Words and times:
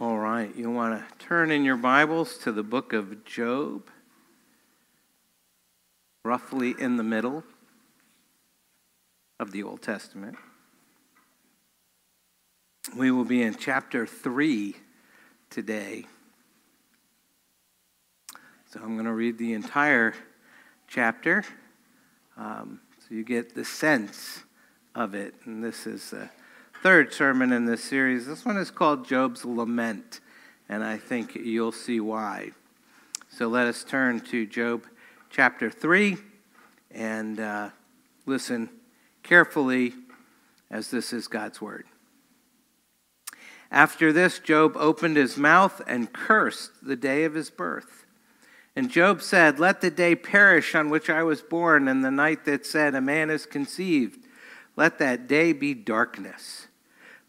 All 0.00 0.16
right, 0.16 0.50
you 0.56 0.70
want 0.70 0.98
to 0.98 1.26
turn 1.26 1.50
in 1.50 1.62
your 1.62 1.76
Bibles 1.76 2.38
to 2.38 2.52
the 2.52 2.62
book 2.62 2.94
of 2.94 3.22
Job, 3.26 3.90
roughly 6.24 6.74
in 6.78 6.96
the 6.96 7.02
middle 7.02 7.44
of 9.38 9.52
the 9.52 9.62
Old 9.62 9.82
Testament. 9.82 10.38
We 12.96 13.10
will 13.10 13.26
be 13.26 13.42
in 13.42 13.56
chapter 13.56 14.06
3 14.06 14.74
today. 15.50 16.06
So 18.70 18.80
I'm 18.82 18.94
going 18.94 19.04
to 19.04 19.12
read 19.12 19.36
the 19.36 19.52
entire 19.52 20.14
chapter 20.88 21.44
um, 22.38 22.80
so 23.00 23.14
you 23.14 23.22
get 23.22 23.54
the 23.54 23.66
sense 23.66 24.44
of 24.94 25.14
it. 25.14 25.34
And 25.44 25.62
this 25.62 25.86
is 25.86 26.08
the 26.08 26.30
third 26.82 27.12
sermon 27.12 27.52
in 27.52 27.66
this 27.66 27.84
series. 27.84 28.26
This 28.26 28.46
one 28.46 28.56
is 28.56 28.70
called 28.70 29.06
Job's 29.06 29.44
Lament, 29.44 30.20
and 30.66 30.82
I 30.82 30.96
think 30.96 31.34
you'll 31.34 31.72
see 31.72 32.00
why. 32.00 32.52
So 33.28 33.48
let 33.48 33.66
us 33.66 33.84
turn 33.84 34.20
to 34.20 34.46
Job 34.46 34.86
chapter 35.28 35.68
3 35.68 36.16
and 36.90 37.38
uh, 37.38 37.68
listen 38.24 38.70
carefully 39.22 39.92
as 40.70 40.90
this 40.90 41.12
is 41.12 41.28
God's 41.28 41.60
word. 41.60 41.84
After 43.70 44.10
this, 44.10 44.38
Job 44.38 44.74
opened 44.78 45.18
his 45.18 45.36
mouth 45.36 45.82
and 45.86 46.10
cursed 46.14 46.70
the 46.82 46.96
day 46.96 47.24
of 47.24 47.34
his 47.34 47.50
birth. 47.50 48.06
And 48.74 48.90
Job 48.90 49.20
said, 49.20 49.60
Let 49.60 49.82
the 49.82 49.90
day 49.90 50.14
perish 50.14 50.74
on 50.74 50.88
which 50.88 51.10
I 51.10 51.24
was 51.24 51.42
born, 51.42 51.88
and 51.88 52.02
the 52.02 52.10
night 52.10 52.46
that 52.46 52.64
said, 52.64 52.94
A 52.94 53.02
man 53.02 53.28
is 53.28 53.44
conceived. 53.44 54.26
Let 54.76 54.98
that 54.98 55.26
day 55.26 55.52
be 55.52 55.74
darkness. 55.74 56.68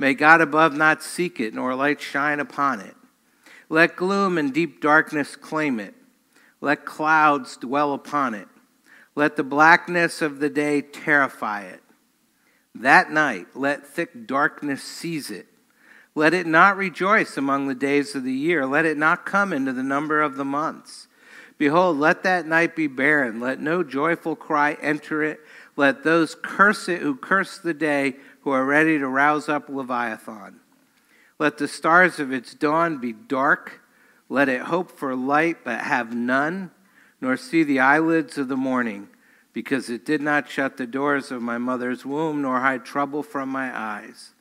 May 0.02 0.16
God 0.16 0.42
above 0.42 0.76
not 0.76 1.04
seek 1.04 1.40
it, 1.40 1.54
nor 1.54 1.76
light 1.76 2.02
shine 2.02 2.40
upon 2.40 2.80
it. 2.80 2.96
Let 3.70 3.96
gloom 3.96 4.40
and 4.40 4.52
deep 4.52 4.82
darkness 4.82 5.36
claim 5.36 5.80
it. 5.80 5.94
Let 6.60 6.86
clouds 6.86 7.56
dwell 7.56 7.94
upon 7.94 8.34
it. 8.34 8.48
Let 9.14 9.36
the 9.36 9.44
blackness 9.44 10.24
of 10.24 10.40
the 10.40 10.50
day 10.50 10.82
terrify 10.82 11.66
it. 11.66 11.84
That 12.74 13.12
night, 13.12 13.50
let 13.54 13.86
thick 13.86 14.26
darkness 14.26 14.82
seize 14.82 15.30
it. 15.30 15.46
Let 16.16 16.34
it 16.34 16.48
not 16.48 16.78
rejoice 16.78 17.38
among 17.38 17.68
the 17.68 17.76
days 17.76 18.16
of 18.16 18.24
the 18.24 18.34
year. 18.34 18.66
Let 18.66 18.86
it 18.88 18.98
not 18.98 19.24
come 19.24 19.54
into 19.54 19.72
the 19.72 19.84
number 19.84 20.24
of 20.24 20.36
the 20.36 20.44
months. 20.44 21.10
Behold, 21.60 22.00
let 22.00 22.24
that 22.24 22.48
night 22.48 22.76
be 22.76 22.88
barren. 22.88 23.40
Let 23.40 23.60
no 23.60 23.84
joyful 23.84 24.36
cry 24.36 24.80
enter 24.82 25.22
it. 25.22 25.42
Let 25.76 26.04
those 26.04 26.36
curse 26.36 26.90
it 26.90 27.02
who 27.02 27.16
curse 27.16 27.58
the 27.58 27.74
day 27.74 28.18
who 28.42 28.52
are 28.52 28.66
ready 28.66 28.98
to 28.98 29.08
rouse 29.08 29.48
up 29.48 29.70
Leviathan. 29.70 30.60
Let 31.40 31.58
the 31.58 31.68
stars 31.68 32.20
of 32.20 32.32
its 32.32 32.54
dawn 32.54 32.98
be 32.98 33.14
dark. 33.14 33.82
Let 34.30 34.50
it 34.50 34.62
hope 34.62 34.92
for 34.92 35.16
light, 35.16 35.58
but 35.64 35.82
have 35.82 36.14
none, 36.14 36.72
nor 37.20 37.36
see 37.36 37.64
the 37.64 37.80
eyelids 37.80 38.38
of 38.38 38.48
the 38.48 38.58
morning, 38.58 39.10
because 39.54 39.90
it 39.90 40.06
did 40.06 40.22
not 40.22 40.50
shut 40.50 40.78
the 40.78 40.88
doors 40.88 41.32
of 41.32 41.42
my 41.42 41.58
mother's 41.58 42.06
womb, 42.06 42.42
nor 42.42 42.60
hide 42.60 42.86
trouble 42.86 43.24
from 43.24 43.50
my 43.50 43.78
eyes. 43.78 44.32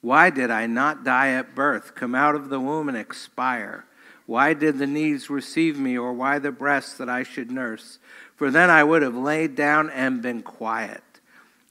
Why 0.00 0.30
did 0.30 0.50
I 0.50 0.66
not 0.66 1.02
die 1.04 1.30
at 1.30 1.54
birth, 1.54 1.94
come 1.94 2.14
out 2.14 2.34
of 2.34 2.48
the 2.48 2.60
womb 2.60 2.88
and 2.88 2.96
expire? 2.96 3.84
Why 4.26 4.54
did 4.54 4.78
the 4.78 4.86
knees 4.86 5.30
receive 5.30 5.78
me, 5.78 5.98
or 5.98 6.12
why 6.12 6.38
the 6.38 6.52
breasts 6.52 6.98
that 6.98 7.08
I 7.08 7.22
should 7.22 7.50
nurse? 7.50 7.98
For 8.38 8.52
then 8.52 8.70
I 8.70 8.84
would 8.84 9.02
have 9.02 9.16
laid 9.16 9.56
down 9.56 9.90
and 9.90 10.22
been 10.22 10.42
quiet. 10.42 11.02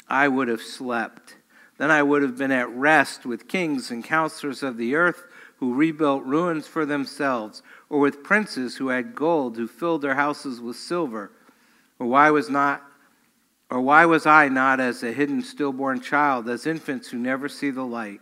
I 0.10 0.28
would 0.28 0.50
have 0.50 0.62
slept. 0.62 1.38
Then 1.78 1.92
I 1.92 2.04
would 2.04 2.22
have 2.24 2.38
been 2.38 2.52
at 2.52 2.70
rest 2.70 3.26
with 3.26 3.48
kings 3.48 3.90
and 3.90 4.04
counselors 4.04 4.64
of 4.64 4.76
the 4.76 4.94
earth 4.94 5.24
who 5.60 5.74
rebuilt 5.74 6.26
ruins 6.26 6.68
for 6.68 6.86
themselves, 6.86 7.64
or 7.90 8.00
with 8.00 8.22
princes 8.22 8.76
who 8.76 8.90
had 8.90 9.16
gold, 9.16 9.56
who 9.56 9.66
filled 9.66 10.02
their 10.02 10.16
houses 10.16 10.60
with 10.60 10.76
silver. 10.76 11.32
Or 12.00 12.08
why 12.08 12.32
was 12.32 12.50
not 12.50 12.84
or 13.70 13.82
why 13.82 14.06
was 14.06 14.26
I 14.26 14.50
not 14.50 14.80
as 14.80 15.04
a 15.04 15.12
hidden 15.12 15.42
stillborn 15.42 16.02
child, 16.02 16.50
as 16.50 16.66
infants 16.66 17.10
who 17.10 17.18
never 17.18 17.50
see 17.50 17.70
the 17.70 17.84
light? 17.84 18.22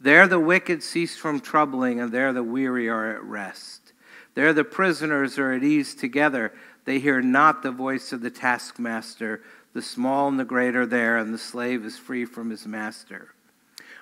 There 0.00 0.28
the 0.28 0.38
wicked 0.38 0.82
cease 0.82 1.16
from 1.16 1.40
troubling, 1.40 2.00
and 2.00 2.12
there 2.12 2.32
the 2.32 2.44
weary 2.44 2.88
are 2.88 3.10
at 3.12 3.22
rest. 3.22 3.92
There 4.34 4.52
the 4.52 4.62
prisoners 4.62 5.36
are 5.36 5.52
at 5.52 5.64
ease 5.64 5.96
together. 5.96 6.52
They 6.88 7.00
hear 7.00 7.20
not 7.20 7.62
the 7.62 7.70
voice 7.70 8.14
of 8.14 8.22
the 8.22 8.30
taskmaster. 8.30 9.42
The 9.74 9.82
small 9.82 10.26
and 10.26 10.40
the 10.40 10.44
great 10.46 10.74
are 10.74 10.86
there, 10.86 11.18
and 11.18 11.34
the 11.34 11.36
slave 11.36 11.84
is 11.84 11.98
free 11.98 12.24
from 12.24 12.48
his 12.48 12.66
master. 12.66 13.34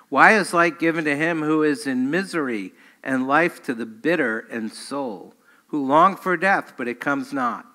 Why 0.07 0.37
is 0.37 0.53
light 0.53 0.79
given 0.79 1.03
to 1.03 1.13
him 1.13 1.41
who 1.41 1.63
is 1.63 1.85
in 1.85 2.09
misery, 2.09 2.71
and 3.03 3.27
life 3.27 3.61
to 3.63 3.73
the 3.73 3.85
bitter 3.85 4.39
in 4.39 4.69
soul, 4.69 5.33
who 5.67 5.85
long 5.85 6.15
for 6.15 6.37
death, 6.37 6.75
but 6.77 6.87
it 6.87 7.01
comes 7.01 7.33
not, 7.33 7.65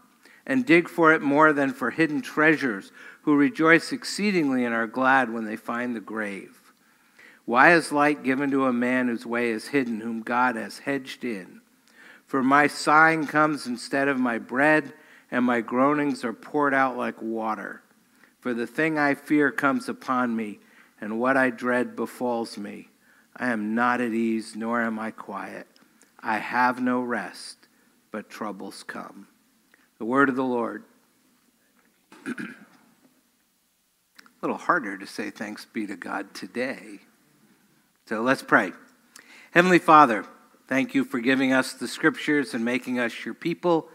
and 0.47 0.65
dig 0.65 0.89
for 0.89 1.13
it 1.13 1.21
more 1.21 1.53
than 1.53 1.75
for 1.75 1.91
hidden 1.91 2.23
treasures, 2.23 2.91
who 3.25 3.37
rejoice 3.37 3.93
exceedingly 3.93 4.65
and 4.65 4.75
are 4.75 4.87
glad 4.87 5.31
when 5.31 5.45
they 5.45 5.57
find 5.57 5.95
the 5.95 6.01
grave? 6.01 6.73
Why 7.45 7.75
is 7.75 7.93
light 7.93 8.23
given 8.23 8.51
to 8.53 8.65
a 8.65 8.73
man 8.73 9.09
whose 9.09 9.27
way 9.27 9.51
is 9.51 9.69
hidden, 9.69 10.01
whom 10.01 10.23
God 10.23 10.57
has 10.57 10.79
hedged 10.79 11.23
in? 11.23 11.61
For 12.27 12.43
my 12.43 12.67
sighing 12.67 13.27
comes 13.27 13.67
instead 13.67 14.09
of 14.09 14.19
my 14.19 14.39
bread, 14.39 14.95
and 15.33 15.45
my 15.47 15.63
groanings 15.63 16.25
are 16.25 16.35
poured 16.35 16.75
out 16.75 16.97
like 16.97 17.21
water. 17.23 17.83
For 18.41 18.53
the 18.53 18.67
thing 18.67 18.99
I 18.99 19.15
fear 19.15 19.51
comes 19.51 19.89
upon 19.89 20.37
me, 20.37 20.61
and 21.01 21.19
what 21.19 21.39
I 21.39 21.49
dread 21.49 21.97
befalls 21.97 22.59
me. 22.59 22.91
I 23.35 23.49
am 23.49 23.75
not 23.75 24.03
at 24.03 24.13
ease, 24.13 24.55
nor 24.55 24.83
am 24.83 24.99
I 24.99 25.11
quiet. 25.11 25.67
I 26.21 26.37
have 26.37 26.83
no 26.83 27.01
rest, 27.01 27.57
but 28.11 28.29
troubles 28.29 28.83
come. 28.83 29.27
The 29.99 30.05
word 30.05 30.29
of 30.29 30.37
the 30.37 30.45
Lord. 30.45 30.85
A 32.27 32.33
little 34.43 34.59
harder 34.59 34.99
to 34.99 35.07
say 35.07 35.31
thanks 35.31 35.65
be 35.65 35.87
to 35.87 35.97
God 35.97 36.35
today. 36.35 36.99
So 38.07 38.21
let's 38.21 38.43
pray. 38.43 38.73
Heavenly 39.53 39.79
Father, 39.79 40.27
thank 40.69 40.95
you 40.95 41.05
for 41.05 41.21
giving 41.21 41.55
us 41.55 41.73
the 41.73 41.89
scriptures 41.89 42.53
and 42.53 42.65
making 42.65 42.99
us 42.99 43.25
your 43.25 43.35
people. 43.35 43.89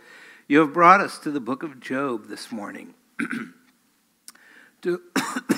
You 0.49 0.59
have 0.59 0.71
brought 0.71 1.01
us 1.01 1.19
to 1.19 1.31
the 1.31 1.41
book 1.41 1.61
of 1.61 1.81
Job 1.81 2.27
this 2.29 2.53
morning 2.53 2.93
to, 4.81 5.01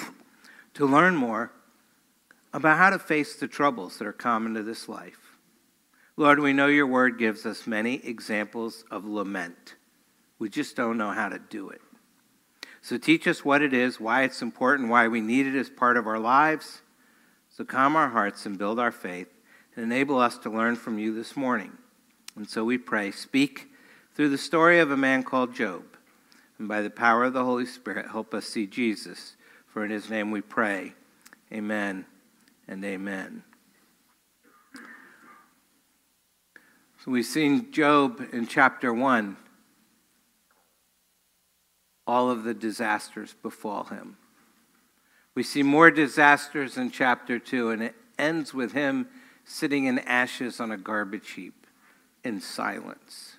to 0.74 0.86
learn 0.88 1.16
more 1.16 1.52
about 2.54 2.80
how 2.80 2.90
to 2.90 2.98
face 2.98 3.36
the 3.36 3.48
troubles 3.48 4.00
that 4.00 4.08
are 4.08 4.14
common 4.14 4.56
to 4.56 4.64
this 4.64 4.90
life. 4.90 5.38
Lord, 6.18 6.40
we 6.40 6.54
know 6.54 6.66
your 6.66 6.88
word 6.88 7.20
gives 7.20 7.46
us 7.46 7.68
many 7.68 8.04
examples 8.04 8.84
of 8.90 9.06
lament. 9.06 9.76
We 10.40 10.50
just 10.50 10.76
don't 10.76 10.98
know 10.98 11.12
how 11.12 11.30
to 11.30 11.38
do 11.38 11.70
it. 11.70 11.82
So 12.82 12.98
teach 12.98 13.28
us 13.28 13.46
what 13.46 13.62
it 13.62 13.76
is, 13.76 14.00
why 14.00 14.24
it's 14.24 14.42
important, 14.42 14.90
why 14.90 15.08
we 15.08 15.22
need 15.22 15.46
it 15.46 15.56
as 15.56 15.70
part 15.70 15.98
of 15.98 16.08
our 16.08 16.18
lives. 16.18 16.82
So 17.52 17.64
calm 17.64 17.96
our 17.96 18.10
hearts 18.10 18.48
and 18.48 18.58
build 18.58 18.80
our 18.80 18.92
faith 18.92 19.28
and 19.76 19.86
enable 19.86 20.18
us 20.18 20.40
to 20.40 20.50
learn 20.50 20.78
from 20.78 20.98
you 20.98 21.14
this 21.14 21.38
morning. 21.38 21.74
And 22.36 22.50
so 22.50 22.64
we 22.64 22.80
pray, 22.80 23.12
speak 23.12 23.69
through 24.20 24.28
the 24.28 24.38
story 24.38 24.80
of 24.80 24.92
a 24.92 24.98
man 24.98 25.24
called 25.24 25.56
Job. 25.56 25.82
And 26.58 26.68
by 26.68 26.82
the 26.82 26.90
power 26.90 27.24
of 27.24 27.32
the 27.32 27.46
Holy 27.46 27.66
Spirit, 27.66 28.08
help 28.12 28.34
us 28.34 28.46
see 28.46 28.68
Jesus. 28.68 29.38
For 29.68 29.86
in 29.86 29.92
his 29.92 30.10
name 30.10 30.30
we 30.30 30.42
pray. 30.42 30.92
Amen 31.54 32.06
and 32.68 32.84
amen. 32.84 33.44
So 36.98 37.12
we've 37.12 37.26
seen 37.26 37.72
Job 37.72 38.22
in 38.34 38.46
chapter 38.46 38.94
1. 38.94 39.38
All 42.06 42.30
of 42.30 42.44
the 42.44 42.54
disasters 42.54 43.36
befall 43.42 43.86
him. 43.86 44.18
We 45.34 45.44
see 45.44 45.64
more 45.64 45.92
disasters 45.92 46.76
in 46.76 46.92
chapter 46.92 47.40
2, 47.40 47.70
and 47.70 47.82
it 47.82 47.96
ends 48.18 48.54
with 48.54 48.74
him 48.74 49.08
sitting 49.46 49.86
in 49.86 49.98
ashes 50.00 50.60
on 50.60 50.72
a 50.72 50.78
garbage 50.78 51.30
heap 51.30 51.66
in 52.26 52.42
silence. 52.42 53.38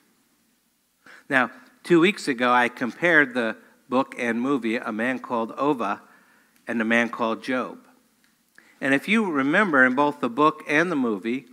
Now, 1.30 1.52
two 1.84 2.00
weeks 2.00 2.26
ago, 2.26 2.52
I 2.52 2.68
compared 2.68 3.34
the 3.34 3.56
book 3.88 4.16
and 4.18 4.40
movie, 4.40 4.74
A 4.76 4.90
Man 4.90 5.20
Called 5.20 5.52
Ove 5.56 6.00
and 6.66 6.82
A 6.82 6.84
Man 6.84 7.08
Called 7.08 7.44
Job. 7.44 7.78
And 8.80 8.92
if 8.92 9.06
you 9.06 9.30
remember 9.30 9.86
in 9.86 9.94
both 9.94 10.18
the 10.18 10.28
book 10.28 10.64
and 10.66 10.90
the 10.90 10.96
movie, 10.96 11.46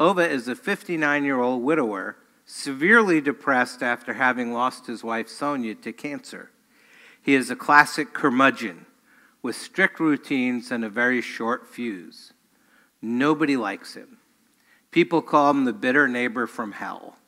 Ove 0.00 0.18
is 0.18 0.48
a 0.48 0.56
59 0.56 1.24
year 1.24 1.40
old 1.40 1.62
widower, 1.62 2.16
severely 2.44 3.20
depressed 3.20 3.84
after 3.84 4.14
having 4.14 4.52
lost 4.52 4.88
his 4.88 5.04
wife 5.04 5.28
Sonja 5.28 5.80
to 5.80 5.92
cancer. 5.92 6.50
He 7.22 7.36
is 7.36 7.50
a 7.50 7.56
classic 7.56 8.12
curmudgeon 8.12 8.86
with 9.42 9.54
strict 9.54 10.00
routines 10.00 10.72
and 10.72 10.84
a 10.84 10.88
very 10.88 11.20
short 11.20 11.68
fuse. 11.68 12.32
Nobody 13.00 13.56
likes 13.56 13.94
him. 13.94 14.18
People 14.90 15.22
call 15.22 15.50
him 15.50 15.66
the 15.66 15.72
bitter 15.72 16.08
neighbor 16.08 16.48
from 16.48 16.72
hell. 16.72 17.19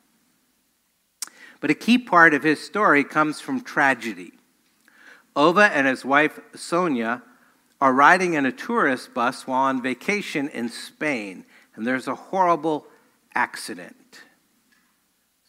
But 1.63 1.71
a 1.71 1.75
key 1.75 1.97
part 1.97 2.33
of 2.33 2.43
his 2.43 2.61
story 2.61 3.05
comes 3.05 3.39
from 3.39 3.61
tragedy. 3.61 4.33
Ove 5.33 5.59
and 5.59 5.87
his 5.87 6.03
wife 6.03 6.37
Sonja 6.51 7.21
are 7.79 7.93
riding 7.93 8.33
in 8.33 8.45
a 8.45 8.51
tourist 8.51 9.13
bus 9.13 9.47
while 9.47 9.63
on 9.63 9.81
vacation 9.81 10.49
in 10.49 10.67
Spain, 10.67 11.45
and 11.73 11.87
there's 11.87 12.09
a 12.09 12.15
horrible 12.15 12.85
accident. 13.33 14.23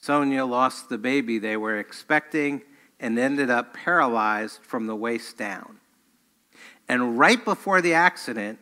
Sonja 0.00 0.48
lost 0.48 0.88
the 0.88 0.98
baby 0.98 1.40
they 1.40 1.56
were 1.56 1.80
expecting 1.80 2.62
and 3.00 3.18
ended 3.18 3.50
up 3.50 3.74
paralyzed 3.74 4.60
from 4.62 4.86
the 4.86 4.94
waist 4.94 5.36
down. 5.36 5.80
And 6.88 7.18
right 7.18 7.44
before 7.44 7.82
the 7.82 7.94
accident, 7.94 8.60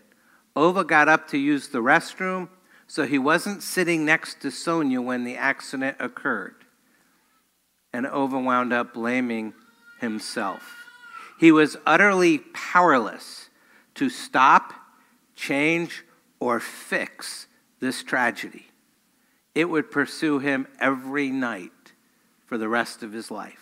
Ove 0.57 0.87
got 0.87 1.07
up 1.07 1.29
to 1.29 1.37
use 1.37 1.69
the 1.69 1.83
restroom, 1.83 2.49
so 2.87 3.05
he 3.05 3.19
wasn't 3.19 3.63
sitting 3.63 4.07
next 4.07 4.41
to 4.41 4.49
Sonja 4.49 5.05
when 5.05 5.25
the 5.25 5.37
accident 5.37 5.99
occurred. 6.01 6.55
And 7.93 8.07
Ove 8.07 8.33
wound 8.33 8.73
up 8.73 8.95
blaming 8.95 9.55
himself. 10.01 10.77
He 11.39 11.53
was 11.53 11.77
utterly 11.87 12.39
powerless 12.39 13.51
to 13.97 14.09
stop, 14.09 14.73
change, 15.35 16.05
or 16.41 16.61
fix 16.61 17.47
this 17.81 18.03
tragedy. 18.03 18.67
It 19.55 19.69
would 19.69 19.91
pursue 19.91 20.39
him 20.39 20.67
every 20.81 21.31
night 21.31 21.93
for 22.47 22.57
the 22.59 22.69
rest 22.69 23.03
of 23.03 23.13
his 23.13 23.31
life. 23.31 23.59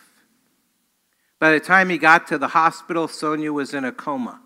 By 1.38 1.52
the 1.52 1.60
time 1.60 1.88
he 1.88 1.96
got 1.96 2.26
to 2.28 2.38
the 2.38 2.48
hospital, 2.48 3.08
Sonja 3.08 3.50
was 3.50 3.72
in 3.72 3.84
a 3.84 3.92
coma. 3.92 4.40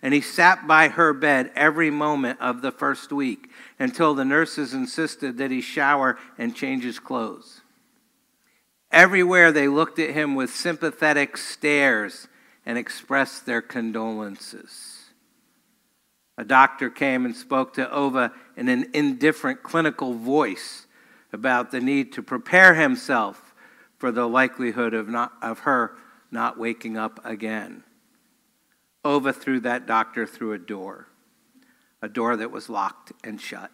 And 0.00 0.14
he 0.14 0.20
sat 0.20 0.66
by 0.66 0.88
her 0.88 1.12
bed 1.12 1.50
every 1.54 1.90
moment 1.90 2.40
of 2.40 2.62
the 2.62 2.70
first 2.70 3.12
week 3.12 3.48
until 3.78 4.14
the 4.14 4.24
nurses 4.24 4.72
insisted 4.74 5.36
that 5.38 5.50
he 5.50 5.60
shower 5.60 6.18
and 6.38 6.54
change 6.54 6.84
his 6.84 6.98
clothes. 6.98 7.61
Everywhere 8.92 9.50
they 9.50 9.68
looked 9.68 9.98
at 9.98 10.10
him 10.10 10.34
with 10.34 10.54
sympathetic 10.54 11.38
stares 11.38 12.28
and 12.66 12.76
expressed 12.76 13.46
their 13.46 13.62
condolences. 13.62 14.98
A 16.36 16.44
doctor 16.44 16.90
came 16.90 17.24
and 17.24 17.34
spoke 17.34 17.72
to 17.74 17.90
Ove 17.90 18.30
in 18.56 18.68
an 18.68 18.86
indifferent 18.92 19.62
clinical 19.62 20.12
voice 20.12 20.86
about 21.32 21.70
the 21.70 21.80
need 21.80 22.12
to 22.12 22.22
prepare 22.22 22.74
himself 22.74 23.54
for 23.96 24.12
the 24.12 24.28
likelihood 24.28 24.92
of, 24.92 25.08
not, 25.08 25.32
of 25.40 25.60
her 25.60 25.96
not 26.30 26.58
waking 26.58 26.96
up 26.96 27.18
again. 27.24 27.84
Ove 29.04 29.34
threw 29.34 29.60
that 29.60 29.86
doctor 29.86 30.26
through 30.26 30.52
a 30.52 30.58
door, 30.58 31.08
a 32.02 32.08
door 32.08 32.36
that 32.36 32.50
was 32.50 32.68
locked 32.68 33.12
and 33.24 33.40
shut. 33.40 33.70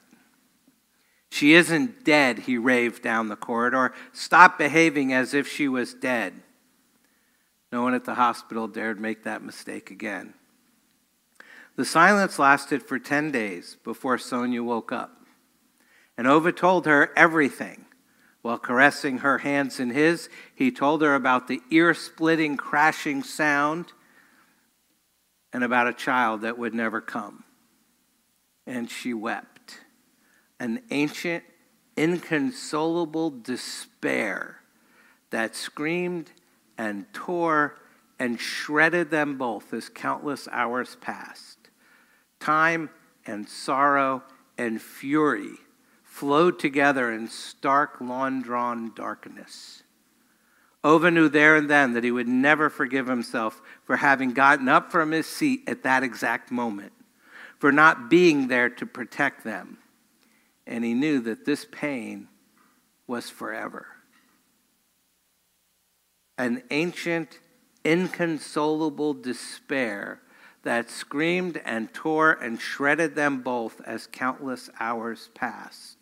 She 1.30 1.54
isn't 1.54 2.04
dead, 2.04 2.40
he 2.40 2.58
raved 2.58 3.02
down 3.02 3.28
the 3.28 3.36
corridor. 3.36 3.92
Stop 4.12 4.58
behaving 4.58 5.12
as 5.12 5.34
if 5.34 5.46
she 5.46 5.68
was 5.68 5.94
dead. 5.94 6.34
No 7.70 7.82
one 7.82 7.94
at 7.94 8.04
the 8.04 8.14
hospital 8.14 8.66
dared 8.66 8.98
make 8.98 9.24
that 9.24 9.42
mistake 9.42 9.90
again. 9.90 10.34
The 11.76 11.84
silence 11.84 12.38
lasted 12.38 12.82
for 12.82 12.98
10 12.98 13.30
days 13.30 13.76
before 13.84 14.16
Sonja 14.16 14.64
woke 14.64 14.90
up. 14.90 15.22
And 16.16 16.26
Ove 16.26 16.54
told 16.56 16.86
her 16.86 17.12
everything. 17.16 17.84
While 18.42 18.58
caressing 18.58 19.18
her 19.18 19.38
hands 19.38 19.78
in 19.78 19.90
his, 19.90 20.28
he 20.54 20.70
told 20.70 21.02
her 21.02 21.14
about 21.14 21.48
the 21.48 21.60
ear 21.70 21.92
splitting, 21.94 22.56
crashing 22.56 23.22
sound 23.22 23.92
and 25.52 25.62
about 25.62 25.88
a 25.88 25.92
child 25.92 26.40
that 26.40 26.58
would 26.58 26.74
never 26.74 27.00
come. 27.00 27.44
And 28.66 28.90
she 28.90 29.12
wept. 29.14 29.57
An 30.60 30.82
ancient, 30.90 31.44
inconsolable 31.96 33.30
despair 33.30 34.60
that 35.30 35.54
screamed 35.54 36.32
and 36.76 37.12
tore 37.12 37.76
and 38.18 38.40
shredded 38.40 39.10
them 39.10 39.38
both 39.38 39.72
as 39.72 39.88
countless 39.88 40.48
hours 40.50 40.96
passed. 41.00 41.70
Time 42.40 42.90
and 43.26 43.48
sorrow 43.48 44.22
and 44.56 44.80
fury 44.80 45.54
flowed 46.02 46.58
together 46.58 47.12
in 47.12 47.28
stark, 47.28 48.00
long 48.00 48.42
drawn 48.42 48.92
darkness. 48.94 49.84
Ove 50.82 51.12
knew 51.12 51.28
there 51.28 51.56
and 51.56 51.68
then 51.68 51.92
that 51.92 52.04
he 52.04 52.10
would 52.10 52.28
never 52.28 52.70
forgive 52.70 53.06
himself 53.06 53.60
for 53.84 53.96
having 53.96 54.32
gotten 54.32 54.68
up 54.68 54.90
from 54.90 55.10
his 55.10 55.26
seat 55.26 55.62
at 55.66 55.82
that 55.82 56.02
exact 56.02 56.50
moment, 56.50 56.92
for 57.58 57.70
not 57.70 58.08
being 58.08 58.48
there 58.48 58.68
to 58.68 58.86
protect 58.86 59.44
them. 59.44 59.78
And 60.68 60.84
he 60.84 60.92
knew 60.92 61.20
that 61.20 61.46
this 61.46 61.66
pain 61.72 62.28
was 63.06 63.30
forever. 63.30 63.86
An 66.36 66.62
ancient, 66.70 67.40
inconsolable 67.84 69.14
despair 69.14 70.20
that 70.64 70.90
screamed 70.90 71.60
and 71.64 71.92
tore 71.94 72.32
and 72.32 72.60
shredded 72.60 73.14
them 73.14 73.40
both 73.40 73.80
as 73.86 74.06
countless 74.06 74.68
hours 74.78 75.30
passed, 75.34 75.96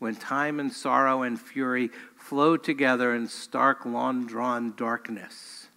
when 0.00 0.16
time 0.16 0.58
and 0.58 0.72
sorrow 0.72 1.22
and 1.22 1.40
fury 1.40 1.90
flowed 2.16 2.64
together 2.64 3.14
in 3.14 3.28
stark, 3.28 3.86
long 3.86 4.26
drawn 4.26 4.74
darkness. 4.76 5.68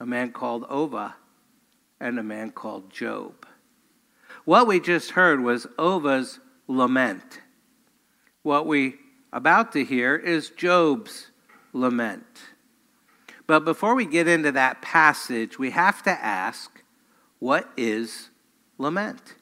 A 0.00 0.06
man 0.06 0.32
called 0.32 0.64
Ove 0.70 1.12
and 2.00 2.18
a 2.18 2.22
man 2.22 2.50
called 2.50 2.90
Job. 2.90 3.46
What 4.46 4.66
we 4.66 4.80
just 4.80 5.10
heard 5.10 5.40
was 5.40 5.66
Ove's 5.78 6.40
lament. 6.68 7.40
What 8.42 8.66
we 8.66 8.96
about 9.32 9.72
to 9.72 9.84
hear 9.84 10.16
is 10.16 10.50
Job's 10.50 11.30
lament. 11.72 12.24
But 13.46 13.64
before 13.64 13.94
we 13.94 14.06
get 14.06 14.26
into 14.26 14.52
that 14.52 14.82
passage, 14.82 15.58
we 15.58 15.70
have 15.70 16.02
to 16.04 16.10
ask 16.10 16.82
what 17.38 17.68
is 17.76 18.30
lament? 18.78 19.34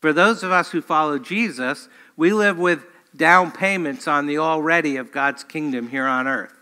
For 0.00 0.12
those 0.12 0.42
of 0.42 0.52
us 0.52 0.70
who 0.70 0.80
follow 0.80 1.18
Jesus, 1.18 1.88
we 2.16 2.32
live 2.32 2.58
with 2.58 2.86
down 3.16 3.50
payments 3.50 4.06
on 4.06 4.26
the 4.26 4.38
already 4.38 4.96
of 4.96 5.12
God's 5.12 5.42
kingdom 5.42 5.88
here 5.88 6.06
on 6.06 6.28
earth. 6.28 6.54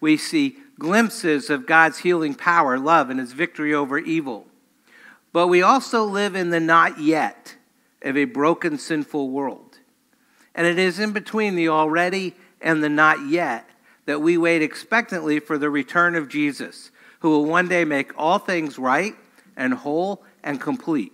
We 0.00 0.16
see 0.16 0.58
glimpses 0.78 1.50
of 1.50 1.66
God's 1.66 1.98
healing 1.98 2.34
power, 2.34 2.78
love, 2.78 3.10
and 3.10 3.18
his 3.18 3.32
victory 3.32 3.74
over 3.74 3.98
evil. 3.98 4.46
But 5.32 5.48
we 5.48 5.62
also 5.62 6.04
live 6.04 6.36
in 6.36 6.50
the 6.50 6.60
not 6.60 7.00
yet 7.00 7.56
of 8.04 8.16
a 8.16 8.26
broken, 8.26 8.78
sinful 8.78 9.30
world. 9.30 9.78
And 10.54 10.66
it 10.66 10.78
is 10.78 11.00
in 11.00 11.12
between 11.12 11.56
the 11.56 11.68
already 11.68 12.34
and 12.60 12.82
the 12.82 12.88
not 12.88 13.26
yet 13.26 13.68
that 14.06 14.20
we 14.20 14.36
wait 14.36 14.62
expectantly 14.62 15.40
for 15.40 15.58
the 15.58 15.70
return 15.70 16.14
of 16.14 16.28
Jesus, 16.28 16.90
who 17.20 17.30
will 17.30 17.44
one 17.44 17.68
day 17.68 17.84
make 17.84 18.12
all 18.16 18.38
things 18.38 18.78
right 18.78 19.14
and 19.56 19.74
whole 19.74 20.22
and 20.42 20.60
complete. 20.60 21.12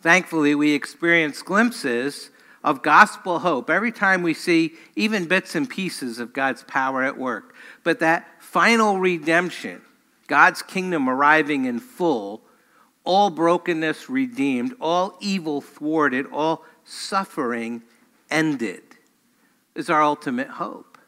Thankfully, 0.00 0.54
we 0.54 0.72
experience 0.72 1.42
glimpses 1.42 2.30
of 2.62 2.82
gospel 2.82 3.40
hope 3.40 3.68
every 3.68 3.92
time 3.92 4.22
we 4.22 4.34
see 4.34 4.74
even 4.94 5.26
bits 5.26 5.54
and 5.54 5.68
pieces 5.68 6.18
of 6.18 6.32
God's 6.32 6.62
power 6.64 7.02
at 7.02 7.18
work. 7.18 7.54
But 7.84 8.00
that 8.00 8.26
final 8.42 8.98
redemption, 8.98 9.82
God's 10.26 10.62
kingdom 10.62 11.08
arriving 11.08 11.64
in 11.64 11.80
full, 11.80 12.42
all 13.04 13.30
brokenness 13.30 14.08
redeemed, 14.10 14.74
all 14.80 15.16
evil 15.20 15.60
thwarted, 15.60 16.26
all 16.32 16.64
suffering 16.84 17.82
ended, 18.30 18.82
is 19.74 19.88
our 19.88 20.02
ultimate 20.02 20.48
hope. 20.48 20.98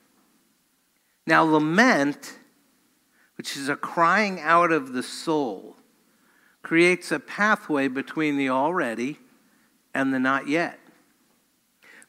Now, 1.26 1.42
lament, 1.42 2.38
which 3.36 3.56
is 3.56 3.68
a 3.68 3.76
crying 3.76 4.40
out 4.40 4.72
of 4.72 4.92
the 4.92 5.02
soul, 5.02 5.76
creates 6.62 7.12
a 7.12 7.20
pathway 7.20 7.88
between 7.88 8.36
the 8.36 8.48
already 8.48 9.18
and 9.94 10.12
the 10.12 10.18
not 10.18 10.48
yet. 10.48 10.78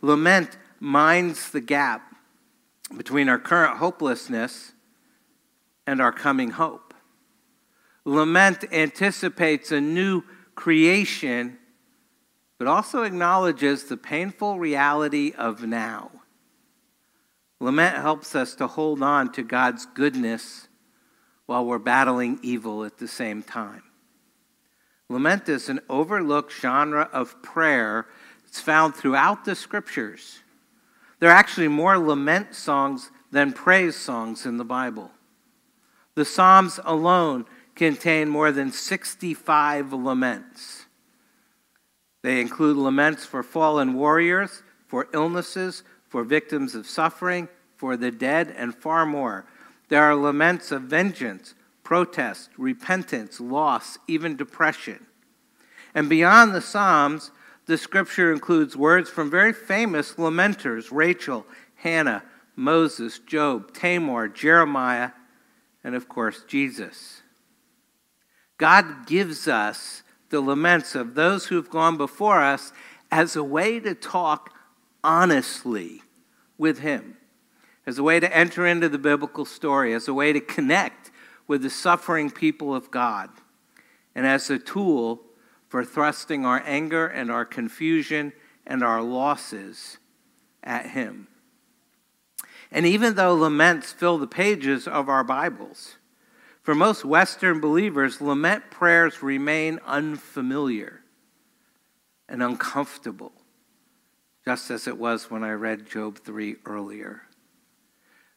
Lament 0.02 0.58
minds 0.80 1.52
the 1.52 1.62
gap 1.62 2.14
between 2.96 3.30
our 3.30 3.40
current 3.40 3.78
hopelessness 3.78 4.74
and 5.88 6.02
our 6.02 6.12
coming 6.12 6.52
hope. 6.52 6.83
Lament 8.06 8.66
anticipates 8.72 9.72
a 9.72 9.80
new 9.80 10.24
creation, 10.56 11.58
but 12.58 12.68
also 12.68 13.04
acknowledges 13.04 13.86
the 13.86 13.98
painful 13.98 14.60
reality 14.60 15.34
of 15.38 15.64
now. 15.64 16.12
Lament 17.60 17.96
helps 17.96 18.36
us 18.36 18.56
to 18.56 18.68
hold 18.68 19.02
on 19.02 19.32
to 19.32 19.42
God's 19.42 19.86
goodness 19.86 20.68
while 21.46 21.66
we're 21.66 21.80
battling 21.80 22.40
evil 22.42 22.84
at 22.84 22.98
the 22.98 23.08
same 23.08 23.42
time. 23.42 23.84
Lament 25.10 25.48
is 25.48 25.70
an 25.70 25.80
overlooked 25.90 26.52
genre 26.52 27.10
of 27.14 27.42
prayer 27.42 28.08
that's 28.44 28.60
found 28.60 28.96
throughout 28.96 29.46
the 29.46 29.56
scriptures. 29.56 30.40
There 31.20 31.30
are 31.30 31.34
actually 31.36 31.70
more 31.70 31.98
lament 31.98 32.54
songs 32.54 33.12
than 33.32 33.54
praise 33.54 33.96
songs 33.96 34.46
in 34.46 34.58
the 34.58 34.66
Bible. 34.66 35.12
The 36.16 36.26
Psalms 36.26 36.80
alone 36.84 37.46
contain 37.76 38.30
more 38.30 38.52
than 38.52 38.72
65 38.72 39.94
laments. 39.94 40.86
They 42.22 42.40
include 42.40 42.78
laments 42.78 43.26
for 43.26 43.44
fallen 43.44 43.94
warriors, 43.94 44.64
for 44.88 45.08
illnesses, 45.14 45.84
for 46.08 46.24
victims 46.24 46.76
of 46.76 46.88
suffering, 46.88 47.50
for 47.76 47.98
the 47.98 48.12
dead, 48.12 48.54
and 48.56 48.74
far 48.74 49.06
more. 49.06 49.46
There 49.90 50.04
are 50.04 50.16
laments 50.16 50.72
of 50.72 50.84
vengeance, 50.84 51.56
protest, 51.84 52.50
repentance, 52.58 53.40
loss, 53.40 53.98
even 54.08 54.38
depression. 54.38 55.06
And 55.96 56.08
beyond 56.08 56.54
the 56.54 56.62
Psalms, 56.62 57.32
the 57.66 57.78
scripture 57.78 58.32
includes 58.32 58.78
words 58.78 59.10
from 59.10 59.30
very 59.30 59.54
famous 59.54 60.14
lamenters 60.14 60.90
Rachel, 60.92 61.46
Hannah, 61.76 62.24
Moses, 62.56 63.20
Job, 63.20 63.74
Tamar, 63.74 64.28
Jeremiah, 64.28 65.12
and 65.84 65.96
of 65.96 66.08
course, 66.08 66.44
Jesus. 66.48 67.23
God 68.64 69.08
gives 69.08 69.46
us 69.50 70.04
the 70.30 70.40
laments 70.40 70.96
of 70.96 71.16
those 71.16 71.48
who 71.48 71.58
have 71.58 71.70
gone 71.70 71.98
before 71.98 72.40
us 72.40 72.72
as 73.12 73.36
a 73.36 73.44
way 73.44 73.78
to 73.82 73.94
talk 73.94 74.56
honestly 75.04 76.02
with 76.58 76.80
Him, 76.80 77.18
as 77.86 77.98
a 77.98 78.04
way 78.04 78.22
to 78.22 78.34
enter 78.34 78.66
into 78.66 78.88
the 78.88 78.98
biblical 78.98 79.44
story, 79.44 79.94
as 79.94 80.08
a 80.08 80.14
way 80.14 80.32
to 80.32 80.40
connect 80.40 81.12
with 81.46 81.62
the 81.62 81.70
suffering 81.70 82.32
people 82.32 82.74
of 82.74 82.90
God, 82.90 83.30
and 84.16 84.26
as 84.26 84.50
a 84.50 84.58
tool 84.58 85.20
for 85.68 85.84
thrusting 85.84 86.46
our 86.46 86.64
anger 86.66 87.06
and 87.06 87.30
our 87.30 87.44
confusion 87.44 88.32
and 88.66 88.82
our 88.82 89.02
losses 89.02 89.98
at 90.64 90.92
Him. 90.92 91.28
And 92.72 92.86
even 92.86 93.16
though 93.16 93.36
laments 93.36 93.92
fill 93.92 94.18
the 94.18 94.26
pages 94.26 94.88
of 94.88 95.10
our 95.10 95.26
Bibles, 95.26 95.98
for 96.64 96.74
most 96.74 97.04
Western 97.04 97.60
believers, 97.60 98.22
lament 98.22 98.72
prayers 98.72 99.22
remain 99.22 99.80
unfamiliar 99.86 101.02
and 102.30 102.42
uncomfortable, 102.42 103.34
just 104.46 104.72
as 104.72 104.88
it 104.88 104.98
was 104.98 105.30
when 105.30 105.44
I 105.44 105.52
read 105.52 105.86
Job 105.86 106.18
3 106.20 106.56
earlier. 106.66 107.24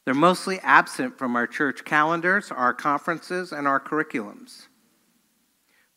They're 0.04 0.14
mostly 0.14 0.58
absent 0.60 1.18
from 1.18 1.36
our 1.36 1.46
church 1.46 1.84
calendars, 1.84 2.50
our 2.50 2.74
conferences, 2.74 3.52
and 3.52 3.66
our 3.66 3.80
curriculums. 3.80 4.66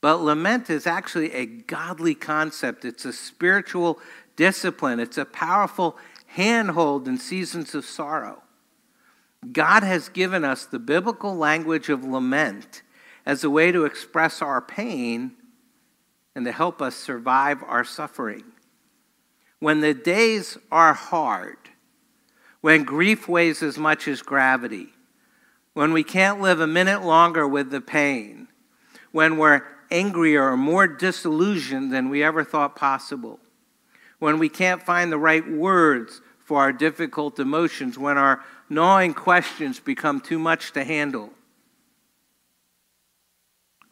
But 0.02 0.22
lament 0.22 0.70
is 0.70 0.88
actually 0.88 1.34
a 1.34 1.46
godly 1.46 2.16
concept. 2.16 2.86
It's 2.86 3.06
a 3.06 3.14
spiritual 3.14 4.00
discipline. 4.36 5.00
It's 5.00 5.18
a 5.18 5.26
powerful 5.26 5.98
handhold 6.28 7.08
in 7.08 7.18
seasons 7.18 7.76
of 7.76 7.86
sorrow. 7.86 8.44
God 9.52 9.84
has 9.84 10.10
given 10.10 10.44
us 10.44 10.66
the 10.66 10.80
biblical 10.80 11.36
language 11.36 11.90
of 11.90 12.04
lament 12.04 12.82
as 13.26 13.44
a 13.44 13.50
way 13.50 13.72
to 13.72 13.86
express 13.86 14.42
our 14.42 14.62
pain 14.62 15.34
and 16.36 16.46
to 16.46 16.52
help 16.52 16.82
us 16.82 16.96
survive 16.96 17.64
our 17.64 17.84
suffering. 17.84 18.44
When 19.60 19.82
the 19.82 19.94
days 19.94 20.58
are 20.72 20.94
hard, 20.94 21.58
when 22.62 22.84
grief 22.84 23.28
weighs 23.28 23.64
as 23.64 23.78
much 23.78 24.08
as 24.08 24.22
gravity, 24.22 24.90
when 25.74 25.94
we 25.94 26.04
can't 26.04 26.42
live 26.42 26.60
a 26.60 26.68
minute 26.68 27.04
longer 27.04 27.48
with 27.48 27.72
the 27.72 27.82
pain, 27.82 28.48
when 29.12 29.38
we're 29.38 29.62
angrier 29.92 30.52
or 30.52 30.58
more 30.58 30.88
disillusioned 30.88 31.92
than 31.92 32.10
we 32.10 32.24
ever 32.24 32.44
thought 32.44 32.76
possible, 32.76 33.40
when 34.20 34.40
we 34.40 34.50
can't 34.50 34.84
find 34.84 35.12
the 35.12 35.18
right 35.18 35.50
words 35.50 36.22
for 36.50 36.62
our 36.62 36.74
difficult 36.74 37.38
emotions, 37.38 37.96
when 37.96 38.18
our 38.18 38.44
gnawing 38.72 39.14
questions 39.14 39.80
become 39.80 40.20
too 40.20 40.40
much 40.40 40.72
to 40.72 40.84
handle. 40.84 41.30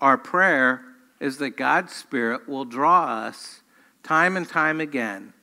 Our 0.02 0.18
prayer 0.18 0.84
is 1.20 1.38
that 1.38 1.52
God's 1.52 1.94
Spirit 1.94 2.50
will 2.50 2.66
draw 2.66 3.26
us 3.28 3.62
time 4.02 4.36
and 4.36 4.50
time 4.50 4.82
again 4.82 5.34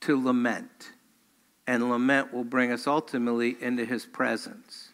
to 0.00 0.20
lament, 0.20 0.90
and 1.64 1.88
lament 1.88 2.34
will 2.34 2.42
bring 2.42 2.72
us 2.72 2.88
ultimately 2.88 3.56
into 3.60 3.84
His 3.84 4.04
presence. 4.04 4.88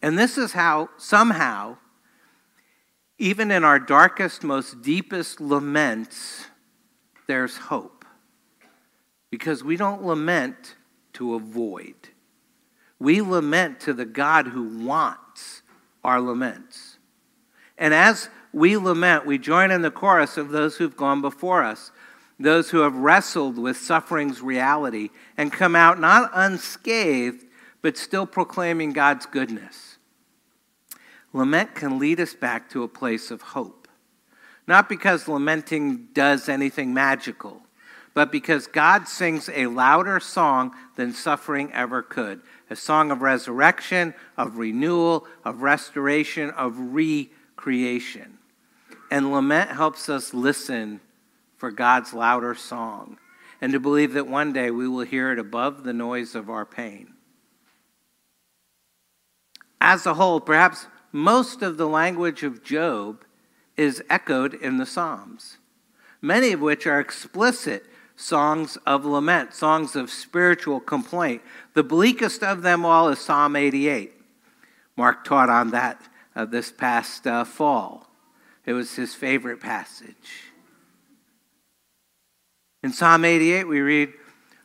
And 0.00 0.16
this 0.16 0.38
is 0.38 0.52
how, 0.52 0.88
somehow, 0.98 1.78
even 3.18 3.50
in 3.50 3.64
our 3.64 3.80
darkest, 3.80 4.44
most 4.44 4.82
deepest 4.82 5.40
laments, 5.40 6.46
there's 7.26 7.56
hope. 7.56 7.95
Because 9.36 9.62
we 9.62 9.76
don't 9.76 10.02
lament 10.02 10.76
to 11.12 11.34
avoid. 11.34 11.94
We 12.98 13.20
lament 13.20 13.80
to 13.80 13.92
the 13.92 14.06
God 14.06 14.46
who 14.46 14.86
wants 14.86 15.60
our 16.02 16.22
laments. 16.22 16.96
And 17.76 17.92
as 17.92 18.30
we 18.54 18.78
lament, 18.78 19.26
we 19.26 19.36
join 19.36 19.70
in 19.70 19.82
the 19.82 19.90
chorus 19.90 20.38
of 20.38 20.48
those 20.48 20.78
who've 20.78 20.96
gone 20.96 21.20
before 21.20 21.62
us, 21.62 21.92
those 22.40 22.70
who 22.70 22.78
have 22.78 22.96
wrestled 22.96 23.58
with 23.58 23.76
suffering's 23.76 24.40
reality 24.40 25.10
and 25.36 25.52
come 25.52 25.76
out 25.76 26.00
not 26.00 26.30
unscathed, 26.32 27.44
but 27.82 27.98
still 27.98 28.24
proclaiming 28.24 28.94
God's 28.94 29.26
goodness. 29.26 29.98
Lament 31.34 31.74
can 31.74 31.98
lead 31.98 32.20
us 32.20 32.32
back 32.32 32.70
to 32.70 32.84
a 32.84 32.88
place 32.88 33.30
of 33.30 33.42
hope. 33.42 33.86
Not 34.66 34.88
because 34.88 35.28
lamenting 35.28 36.08
does 36.14 36.48
anything 36.48 36.94
magical, 36.94 37.65
but 38.16 38.32
because 38.32 38.66
God 38.66 39.06
sings 39.06 39.50
a 39.52 39.66
louder 39.66 40.20
song 40.20 40.74
than 40.96 41.12
suffering 41.12 41.70
ever 41.74 42.02
could 42.02 42.40
a 42.70 42.74
song 42.74 43.10
of 43.10 43.20
resurrection, 43.20 44.14
of 44.38 44.56
renewal, 44.56 45.26
of 45.44 45.60
restoration, 45.60 46.48
of 46.52 46.78
recreation. 46.78 48.38
And 49.10 49.30
lament 49.30 49.70
helps 49.70 50.08
us 50.08 50.32
listen 50.32 51.00
for 51.58 51.70
God's 51.70 52.14
louder 52.14 52.54
song 52.54 53.18
and 53.60 53.74
to 53.74 53.78
believe 53.78 54.14
that 54.14 54.26
one 54.26 54.50
day 54.50 54.70
we 54.70 54.88
will 54.88 55.04
hear 55.04 55.30
it 55.30 55.38
above 55.38 55.84
the 55.84 55.92
noise 55.92 56.34
of 56.34 56.48
our 56.48 56.64
pain. 56.64 57.12
As 59.78 60.06
a 60.06 60.14
whole, 60.14 60.40
perhaps 60.40 60.86
most 61.12 61.60
of 61.60 61.76
the 61.76 61.86
language 61.86 62.42
of 62.42 62.64
Job 62.64 63.26
is 63.76 64.02
echoed 64.08 64.54
in 64.54 64.78
the 64.78 64.86
Psalms, 64.86 65.58
many 66.22 66.52
of 66.52 66.62
which 66.62 66.86
are 66.86 66.98
explicit 66.98 67.84
songs 68.16 68.76
of 68.86 69.04
lament, 69.04 69.54
songs 69.54 69.94
of 69.94 70.10
spiritual 70.10 70.80
complaint. 70.80 71.42
The 71.74 71.84
bleakest 71.84 72.42
of 72.42 72.62
them 72.62 72.84
all 72.84 73.08
is 73.08 73.18
Psalm 73.18 73.54
88. 73.54 74.12
Mark 74.96 75.24
taught 75.24 75.50
on 75.50 75.70
that 75.70 76.00
uh, 76.34 76.46
this 76.46 76.72
past 76.72 77.26
uh, 77.26 77.44
fall. 77.44 78.08
It 78.64 78.72
was 78.72 78.96
his 78.96 79.14
favorite 79.14 79.60
passage. 79.60 80.50
In 82.82 82.92
Psalm 82.92 83.24
88, 83.24 83.64
we 83.64 83.80
read, 83.80 84.12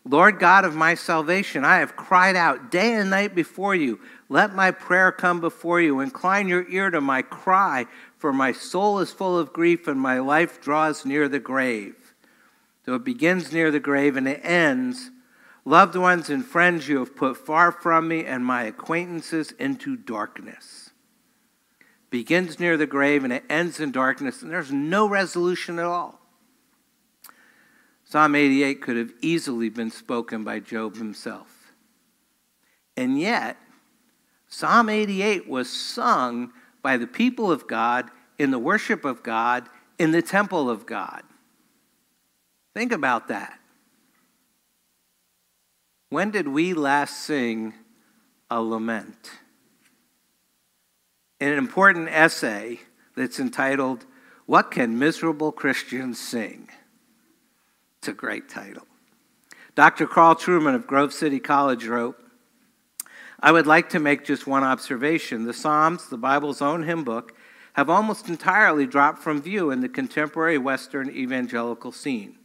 Lord 0.05 0.39
God 0.39 0.65
of 0.65 0.75
my 0.75 0.95
salvation, 0.95 1.63
I 1.63 1.77
have 1.77 1.95
cried 1.95 2.35
out 2.35 2.71
day 2.71 2.93
and 2.95 3.09
night 3.09 3.35
before 3.35 3.75
you. 3.75 3.99
Let 4.29 4.55
my 4.55 4.71
prayer 4.71 5.11
come 5.11 5.41
before 5.41 5.79
you. 5.81 5.99
Incline 5.99 6.47
your 6.47 6.67
ear 6.69 6.89
to 6.89 7.01
my 7.01 7.21
cry, 7.21 7.85
for 8.17 8.33
my 8.33 8.51
soul 8.51 8.99
is 8.99 9.11
full 9.11 9.37
of 9.37 9.53
grief 9.53 9.87
and 9.87 9.99
my 9.99 10.19
life 10.19 10.61
draws 10.61 11.05
near 11.05 11.27
the 11.27 11.39
grave. 11.39 12.00
So 12.85 12.95
it 12.95 13.03
begins 13.03 13.51
near 13.51 13.71
the 13.71 13.79
grave 13.79 14.17
and 14.17 14.27
it 14.27 14.41
ends 14.43 15.11
Loved 15.63 15.95
ones 15.95 16.29
and 16.29 16.43
friends 16.43 16.87
you 16.87 16.99
have 16.99 17.15
put 17.15 17.37
far 17.37 17.71
from 17.71 18.07
me, 18.07 18.25
and 18.25 18.43
my 18.43 18.63
acquaintances 18.63 19.51
into 19.53 19.95
darkness. 19.95 20.89
Begins 22.09 22.59
near 22.59 22.77
the 22.77 22.87
grave 22.87 23.23
and 23.23 23.31
it 23.31 23.43
ends 23.49 23.79
in 23.79 23.91
darkness, 23.91 24.41
and 24.41 24.51
there's 24.51 24.71
no 24.71 25.07
resolution 25.07 25.77
at 25.77 25.85
all. 25.85 26.19
Psalm 28.03 28.35
88 28.35 28.81
could 28.81 28.97
have 28.97 29.13
easily 29.21 29.69
been 29.69 29.91
spoken 29.91 30.43
by 30.43 30.59
Job 30.59 30.97
himself. 30.97 31.73
And 32.97 33.17
yet, 33.17 33.55
Psalm 34.47 34.89
88 34.89 35.47
was 35.47 35.69
sung 35.69 36.51
by 36.81 36.97
the 36.97 37.07
people 37.07 37.51
of 37.51 37.67
God 37.67 38.09
in 38.37 38.51
the 38.51 38.59
worship 38.59 39.05
of 39.05 39.23
God 39.23 39.69
in 39.97 40.11
the 40.11 40.21
temple 40.21 40.69
of 40.69 40.85
God. 40.85 41.23
Think 42.73 42.91
about 42.91 43.27
that. 43.27 43.59
When 46.09 46.31
did 46.31 46.47
we 46.47 46.73
last 46.73 47.25
sing 47.25 47.73
a 48.49 48.61
lament? 48.61 49.31
In 51.39 51.49
an 51.49 51.57
important 51.57 52.09
essay 52.09 52.79
that's 53.15 53.39
entitled, 53.39 54.05
What 54.45 54.71
Can 54.71 54.99
Miserable 54.99 55.51
Christians 55.51 56.19
Sing? 56.19 56.69
It's 57.99 58.07
a 58.07 58.13
great 58.13 58.49
title. 58.49 58.85
Dr. 59.75 60.05
Carl 60.05 60.35
Trueman 60.35 60.75
of 60.75 60.85
Grove 60.85 61.13
City 61.13 61.39
College 61.39 61.85
wrote, 61.87 62.17
I 63.39 63.51
would 63.51 63.65
like 63.65 63.89
to 63.89 63.99
make 63.99 64.25
just 64.25 64.45
one 64.45 64.63
observation. 64.63 65.45
The 65.45 65.53
Psalms, 65.53 66.09
the 66.09 66.17
Bible's 66.17 66.61
own 66.61 66.83
hymn 66.83 67.03
book, 67.03 67.35
have 67.73 67.89
almost 67.89 68.27
entirely 68.27 68.85
dropped 68.85 69.19
from 69.19 69.41
view 69.41 69.71
in 69.71 69.81
the 69.81 69.89
contemporary 69.89 70.57
Western 70.57 71.09
evangelical 71.09 71.91
scene. 71.91 72.37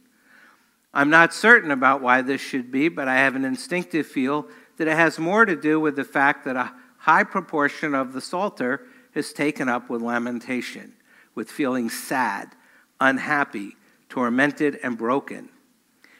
I'm 0.97 1.11
not 1.11 1.31
certain 1.31 1.69
about 1.69 2.01
why 2.01 2.23
this 2.23 2.41
should 2.41 2.71
be, 2.71 2.89
but 2.89 3.07
I 3.07 3.17
have 3.17 3.35
an 3.35 3.45
instinctive 3.45 4.07
feel 4.07 4.47
that 4.77 4.87
it 4.87 4.95
has 4.95 5.19
more 5.19 5.45
to 5.45 5.55
do 5.55 5.79
with 5.79 5.95
the 5.95 6.03
fact 6.03 6.43
that 6.45 6.55
a 6.55 6.73
high 6.97 7.23
proportion 7.23 7.93
of 7.93 8.13
the 8.13 8.19
Psalter 8.19 8.87
is 9.13 9.31
taken 9.31 9.69
up 9.69 9.91
with 9.91 10.01
lamentation, 10.01 10.93
with 11.35 11.51
feeling 11.51 11.91
sad, 11.91 12.55
unhappy, 12.99 13.75
tormented, 14.09 14.79
and 14.81 14.97
broken. 14.97 15.49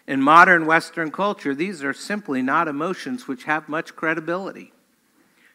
In 0.06 0.22
modern 0.22 0.68
Western 0.68 1.10
culture, 1.10 1.56
these 1.56 1.84
are 1.84 1.92
simply 1.92 2.44
not 2.44 2.68
emotions 2.68 3.28
which 3.28 3.46
have 3.46 3.68
much 3.68 3.96
credibility. 3.96 4.74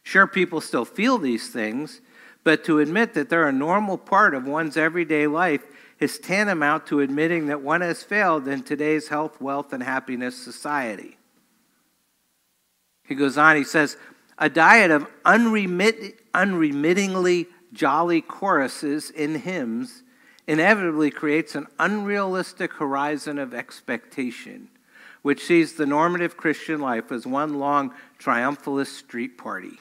Sure, 0.03 0.27
people 0.27 0.61
still 0.61 0.85
feel 0.85 1.17
these 1.17 1.49
things, 1.49 2.01
but 2.43 2.65
to 2.65 2.81
admit 2.81 3.15
that 3.15 3.31
they're 3.31 3.47
a 3.47 3.53
normal 3.53 3.99
part 3.99 4.35
of 4.35 4.49
one's 4.49 4.77
everyday 4.77 5.29
life 5.29 5.63
is 6.03 6.19
tantamount 6.19 6.87
to 6.87 7.01
admitting 7.01 7.47
that 7.47 7.63
one 7.63 7.81
has 7.81 8.03
failed 8.03 8.49
in 8.49 8.63
today's 8.63 9.09
health, 9.09 9.41
wealth, 9.41 9.73
and 9.73 9.83
happiness 9.83 10.37
society. 10.37 11.17
He 13.07 13.15
goes 13.15 13.39
on, 13.39 13.57
he 13.57 13.65
says, 13.65 13.97
a 14.39 14.49
diet 14.49 14.91
of 14.91 15.07
unremit- 15.25 16.19
unremittingly 16.35 17.47
jolly 17.73 18.21
choruses 18.21 19.11
in 19.11 19.37
hymns 19.37 20.03
inevitably 20.47 21.11
creates 21.11 21.55
an 21.55 21.69
unrealistic 21.79 22.73
horizon 22.75 23.39
of 23.39 23.55
expectation, 23.55 24.69
which 25.23 25.45
sees 25.45 25.75
the 25.75 25.87
normative 25.87 26.37
Christian 26.37 26.81
life 26.81 27.13
as 27.13 27.27
one 27.27 27.61
long 27.61 27.95
triumphalist 28.19 28.99
street 28.99 29.39
party, 29.39 29.79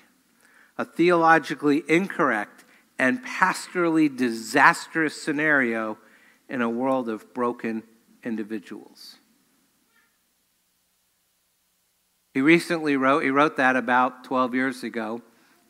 a 0.77 0.85
theologically 0.85 1.83
incorrect 1.87 2.63
and 2.99 3.25
pastorally 3.25 4.15
disastrous 4.15 5.19
scenario 5.19 5.97
in 6.51 6.62
a 6.62 6.70
world 6.70 7.08
of 7.08 7.34
broken 7.34 7.81
individuals. 8.24 9.15
He 12.34 12.41
recently 12.41 12.98
wrote, 12.98 13.24
he 13.24 13.29
wrote 13.29 13.55
that 13.55 13.77
about 13.77 14.25
12 14.25 14.53
years 14.53 14.84
ago, 14.84 15.22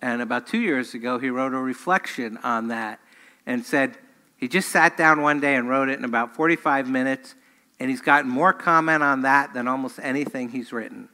and 0.01 0.23
about 0.23 0.47
two 0.47 0.59
years 0.59 0.95
ago, 0.95 1.19
he 1.19 1.29
wrote 1.29 1.53
a 1.53 1.59
reflection 1.59 2.37
on 2.37 2.69
that 2.69 2.99
and 3.45 3.63
said 3.63 3.95
he 4.37 4.47
just 4.47 4.69
sat 4.69 4.97
down 4.97 5.21
one 5.21 5.39
day 5.39 5.55
and 5.55 5.69
wrote 5.69 5.87
it 5.87 5.99
in 5.99 6.03
about 6.03 6.35
45 6.35 6.89
minutes, 6.89 7.35
and 7.79 7.91
he's 7.91 8.01
gotten 8.01 8.29
more 8.29 8.51
comment 8.51 9.03
on 9.03 9.21
that 9.21 9.53
than 9.53 9.67
almost 9.67 9.99
anything 10.01 10.49
he's 10.49 10.73
written. 10.73 11.09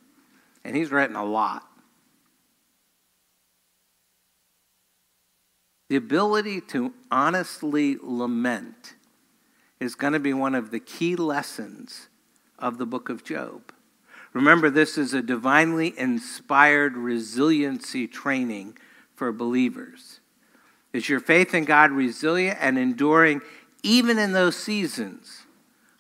And 0.64 0.78
he's 0.78 0.92
written 0.92 1.18
a 1.18 1.26
lot. 1.26 1.64
The 5.90 5.98
ability 5.98 6.62
to 6.62 6.94
honestly 7.12 7.98
lament 8.02 8.94
is 9.80 9.96
going 9.96 10.14
to 10.14 10.20
be 10.20 10.34
one 10.34 10.56
of 10.56 10.72
the 10.72 10.80
key 10.80 11.16
lessons 11.16 12.08
of 12.58 12.78
the 12.78 12.86
book 12.86 13.10
of 13.10 13.24
Job. 13.24 13.72
Remember, 14.34 14.70
this 14.70 14.98
is 14.98 15.14
a 15.14 15.22
divinely 15.22 15.94
inspired 15.98 16.98
resiliency 16.98 18.08
training 18.08 18.78
for 19.16 19.32
believers. 19.32 20.20
Is 20.94 21.10
your 21.10 21.20
faith 21.20 21.54
in 21.54 21.66
God 21.66 21.92
resilient 21.92 22.58
and 22.62 22.78
enduring 22.78 23.42
even 23.84 24.18
in 24.18 24.34
those 24.34 24.56
seasons 24.56 25.44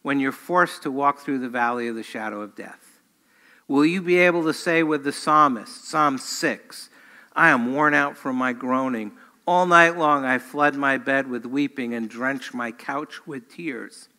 when 0.01 0.19
you're 0.19 0.31
forced 0.31 0.83
to 0.83 0.91
walk 0.91 1.19
through 1.19 1.39
the 1.39 1.49
valley 1.49 1.87
of 1.87 1.95
the 1.95 2.03
shadow 2.03 2.41
of 2.41 2.55
death? 2.55 2.99
Will 3.67 3.85
you 3.85 4.01
be 4.01 4.17
able 4.17 4.43
to 4.43 4.53
say 4.53 4.81
with 4.81 5.03
the 5.03 5.11
psalmist, 5.11 5.87
Psalm 5.87 6.17
6, 6.17 6.89
I 7.35 7.49
am 7.49 7.73
worn 7.73 7.93
out 7.93 8.17
from 8.17 8.35
my 8.35 8.53
groaning. 8.53 9.11
All 9.47 9.65
night 9.65 9.97
long 9.97 10.25
I 10.25 10.39
flood 10.39 10.75
my 10.75 10.97
bed 10.97 11.29
with 11.29 11.45
weeping 11.45 11.93
and 11.93 12.09
drench 12.09 12.53
my 12.53 12.69
couch 12.69 13.25
with 13.25 13.47
tears. 13.47 14.09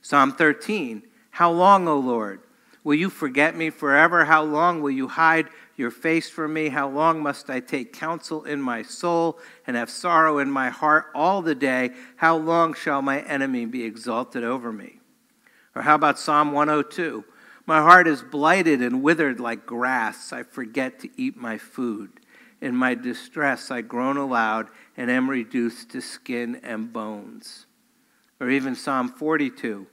Psalm 0.00 0.32
13, 0.32 1.02
How 1.32 1.52
long, 1.52 1.86
O 1.86 1.98
Lord? 1.98 2.40
Will 2.82 2.94
you 2.94 3.10
forget 3.10 3.54
me 3.54 3.68
forever? 3.68 4.24
How 4.24 4.42
long 4.42 4.80
will 4.80 4.90
you 4.90 5.06
hide 5.06 5.48
your 5.76 5.90
face 5.90 6.30
from 6.30 6.54
me? 6.54 6.70
How 6.70 6.88
long 6.88 7.22
must 7.22 7.50
I 7.50 7.60
take 7.60 7.92
counsel 7.92 8.44
in 8.44 8.62
my 8.62 8.82
soul 8.82 9.38
and 9.66 9.76
have 9.76 9.90
sorrow 9.90 10.38
in 10.38 10.50
my 10.50 10.70
heart 10.70 11.08
all 11.14 11.42
the 11.42 11.54
day? 11.54 11.90
How 12.16 12.38
long 12.38 12.72
shall 12.72 13.02
my 13.02 13.20
enemy 13.20 13.66
be 13.66 13.84
exalted 13.84 14.44
over 14.44 14.72
me? 14.72 15.00
Or 15.74 15.82
how 15.82 15.94
about 15.94 16.18
Psalm 16.18 16.52
102? 16.52 17.22
My 17.66 17.82
heart 17.82 18.08
is 18.08 18.22
blighted 18.22 18.80
and 18.80 19.02
withered 19.02 19.40
like 19.40 19.66
grass. 19.66 20.32
I 20.32 20.42
forget 20.42 21.00
to 21.00 21.10
eat 21.18 21.36
my 21.36 21.58
food. 21.58 22.19
In 22.60 22.76
my 22.76 22.94
distress, 22.94 23.70
I 23.70 23.80
groan 23.80 24.16
aloud 24.16 24.68
and 24.96 25.10
am 25.10 25.30
reduced 25.30 25.90
to 25.90 26.00
skin 26.00 26.60
and 26.62 26.92
bones. 26.92 27.66
Or 28.38 28.50
even 28.50 28.74
Psalm 28.74 29.08
42 29.08 29.86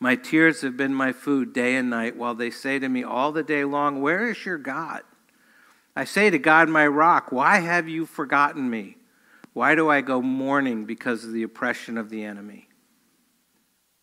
My 0.00 0.16
tears 0.16 0.62
have 0.62 0.76
been 0.76 0.94
my 0.94 1.12
food 1.12 1.52
day 1.52 1.76
and 1.76 1.90
night, 1.90 2.16
while 2.16 2.34
they 2.34 2.50
say 2.50 2.78
to 2.78 2.88
me 2.88 3.02
all 3.04 3.32
the 3.32 3.42
day 3.42 3.64
long, 3.64 4.00
Where 4.00 4.28
is 4.30 4.44
your 4.44 4.58
God? 4.58 5.02
I 5.94 6.04
say 6.04 6.30
to 6.30 6.38
God, 6.38 6.68
my 6.68 6.86
rock, 6.86 7.32
Why 7.32 7.58
have 7.58 7.88
you 7.88 8.06
forgotten 8.06 8.70
me? 8.70 8.96
Why 9.52 9.74
do 9.74 9.90
I 9.90 10.00
go 10.00 10.22
mourning 10.22 10.86
because 10.86 11.24
of 11.24 11.32
the 11.32 11.42
oppression 11.42 11.98
of 11.98 12.08
the 12.08 12.24
enemy? 12.24 12.68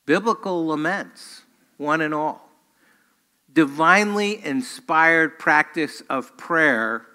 Biblical 0.05 0.67
laments, 0.67 1.43
one 1.77 2.01
and 2.01 2.13
all. 2.13 2.49
Divinely 3.51 4.43
inspired 4.45 5.39
practice 5.39 6.03
of 6.07 6.37
prayer 6.37 7.07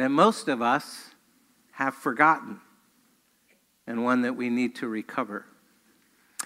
that 0.00 0.10
most 0.10 0.48
of 0.48 0.62
us 0.62 1.10
have 1.72 1.94
forgotten 1.94 2.60
and 3.86 4.04
one 4.04 4.22
that 4.22 4.36
we 4.36 4.48
need 4.48 4.74
to 4.76 4.88
recover. 4.88 5.46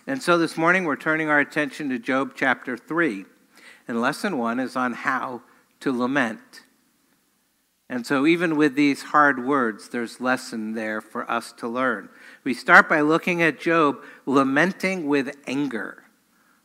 And 0.06 0.22
so 0.22 0.38
this 0.38 0.56
morning 0.56 0.84
we're 0.84 0.96
turning 0.96 1.28
our 1.28 1.40
attention 1.40 1.88
to 1.90 1.98
Job 1.98 2.32
chapter 2.34 2.76
3. 2.76 3.24
And 3.86 4.00
lesson 4.00 4.38
one 4.38 4.60
is 4.60 4.76
on 4.76 4.92
how 4.92 5.42
to 5.80 5.92
lament. 5.92 6.62
And 7.88 8.06
so, 8.06 8.26
even 8.26 8.56
with 8.56 8.76
these 8.76 9.02
hard 9.02 9.44
words, 9.44 9.90
there's 9.90 10.18
lesson 10.18 10.72
there 10.72 11.02
for 11.02 11.30
us 11.30 11.52
to 11.58 11.68
learn. 11.68 12.08
We 12.42 12.54
start 12.54 12.88
by 12.88 13.02
looking 13.02 13.42
at 13.42 13.60
Job 13.60 14.02
lamenting 14.24 15.06
with 15.06 15.36
anger. 15.46 16.04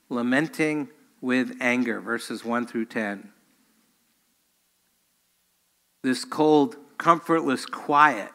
Lamenting 0.08 0.88
with 1.19 1.58
anger, 1.60 1.99
verses 1.99 2.45
1 2.45 2.67
through 2.67 2.86
10 2.86 3.34
this 6.02 6.26
cold, 6.26 6.78
comfortless 6.98 7.66
quiet 7.66 8.32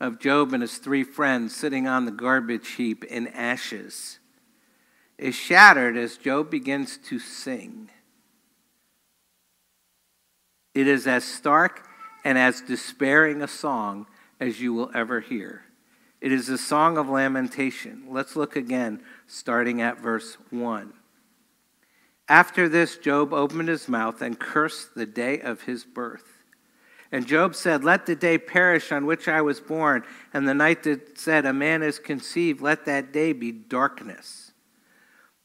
of 0.00 0.20
Job 0.20 0.52
and 0.52 0.62
his 0.62 0.78
three 0.78 1.04
friends 1.04 1.54
sitting 1.54 1.86
on 1.86 2.04
the 2.04 2.10
garbage 2.10 2.72
heap 2.72 3.04
in 3.04 3.28
ashes 3.28 4.18
is 5.18 5.34
shattered 5.34 5.96
as 5.96 6.16
Job 6.16 6.50
begins 6.50 6.96
to 6.96 7.18
sing. 7.18 7.90
It 10.74 10.86
is 10.86 11.06
as 11.06 11.24
stark 11.24 11.88
and 12.24 12.38
as 12.38 12.60
despairing 12.60 13.42
a 13.42 13.48
song 13.48 14.06
as 14.38 14.60
you 14.60 14.72
will 14.72 14.90
ever 14.94 15.20
hear. 15.20 15.64
It 16.20 16.32
is 16.32 16.48
a 16.48 16.58
song 16.58 16.98
of 16.98 17.08
lamentation. 17.08 18.04
Let's 18.08 18.36
look 18.36 18.54
again, 18.54 19.02
starting 19.26 19.82
at 19.82 20.00
verse 20.00 20.36
1. 20.50 20.92
After 22.28 22.68
this, 22.68 22.98
Job 22.98 23.32
opened 23.32 23.68
his 23.68 23.88
mouth 23.88 24.20
and 24.20 24.38
cursed 24.38 24.94
the 24.94 25.06
day 25.06 25.40
of 25.40 25.62
his 25.62 25.84
birth 25.84 26.37
and 27.10 27.26
Job 27.26 27.54
said, 27.54 27.84
Let 27.84 28.06
the 28.06 28.16
day 28.16 28.38
perish 28.38 28.92
on 28.92 29.06
which 29.06 29.28
I 29.28 29.40
was 29.40 29.60
born, 29.60 30.04
and 30.34 30.46
the 30.46 30.54
night 30.54 30.82
that 30.82 31.18
said, 31.18 31.46
A 31.46 31.52
man 31.52 31.82
is 31.82 31.98
conceived, 31.98 32.60
let 32.60 32.84
that 32.84 33.12
day 33.12 33.32
be 33.32 33.50
darkness. 33.50 34.52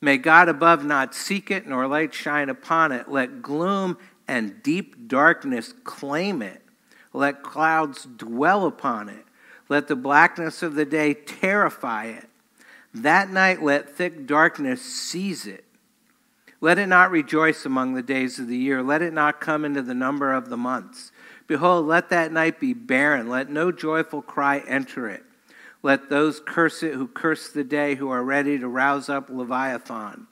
May 0.02 0.17
God 0.17 0.49
above 0.49 0.84
not 0.84 1.15
seek 1.15 1.49
it, 1.49 1.65
nor 1.65 1.88
light 1.88 2.13
shine 2.13 2.49
upon 2.49 2.91
it. 2.91 3.10
Let 3.10 3.41
gloom 3.41 3.97
and 4.28 4.62
deep 4.62 5.08
darkness 5.08 5.73
claim 5.86 6.41
it. 6.41 6.62
Let 7.13 7.41
clouds 7.41 8.06
dwell 8.17 8.65
upon 8.65 9.08
it. 9.08 9.26
Let 9.69 9.88
the 9.88 9.95
blackness 9.95 10.62
of 10.62 10.76
the 10.76 10.84
day 10.84 11.13
terrify 11.13 12.08
it. 12.08 12.30
That 12.93 13.30
night 13.30 13.63
let 13.63 13.95
thick 13.95 14.28
darkness 14.28 14.82
seize 14.82 15.47
it. 15.47 15.63
Let 16.60 16.80
it 16.80 16.88
not 16.88 17.10
rejoice 17.10 17.65
among 17.65 17.93
the 17.93 18.04
days 18.04 18.39
of 18.39 18.47
the 18.47 18.58
year. 18.58 18.84
Let 18.84 19.02
it 19.02 19.13
not 19.13 19.39
come 19.39 19.63
into 19.63 19.82
the 19.82 19.93
number 19.93 20.34
of 20.34 20.49
the 20.49 20.58
months. 20.58 21.12
Behold, 21.47 21.86
let 21.86 22.10
that 22.10 22.32
night 22.32 22.60
be 22.60 22.73
barren. 22.73 23.27
Let 23.27 23.49
no 23.49 23.71
joyful 23.71 24.21
cry 24.21 24.60
enter 24.60 25.10
it. 25.10 25.23
Let 25.82 26.10
those 26.10 26.39
curse 26.39 26.82
it 26.82 26.93
who 26.93 27.08
curse 27.08 27.49
the 27.49 27.63
day, 27.63 27.95
who 27.95 28.10
are 28.10 28.23
ready 28.23 28.58
to 28.58 28.67
rouse 28.67 29.10
up 29.10 29.29
Leviathan. 29.29 30.27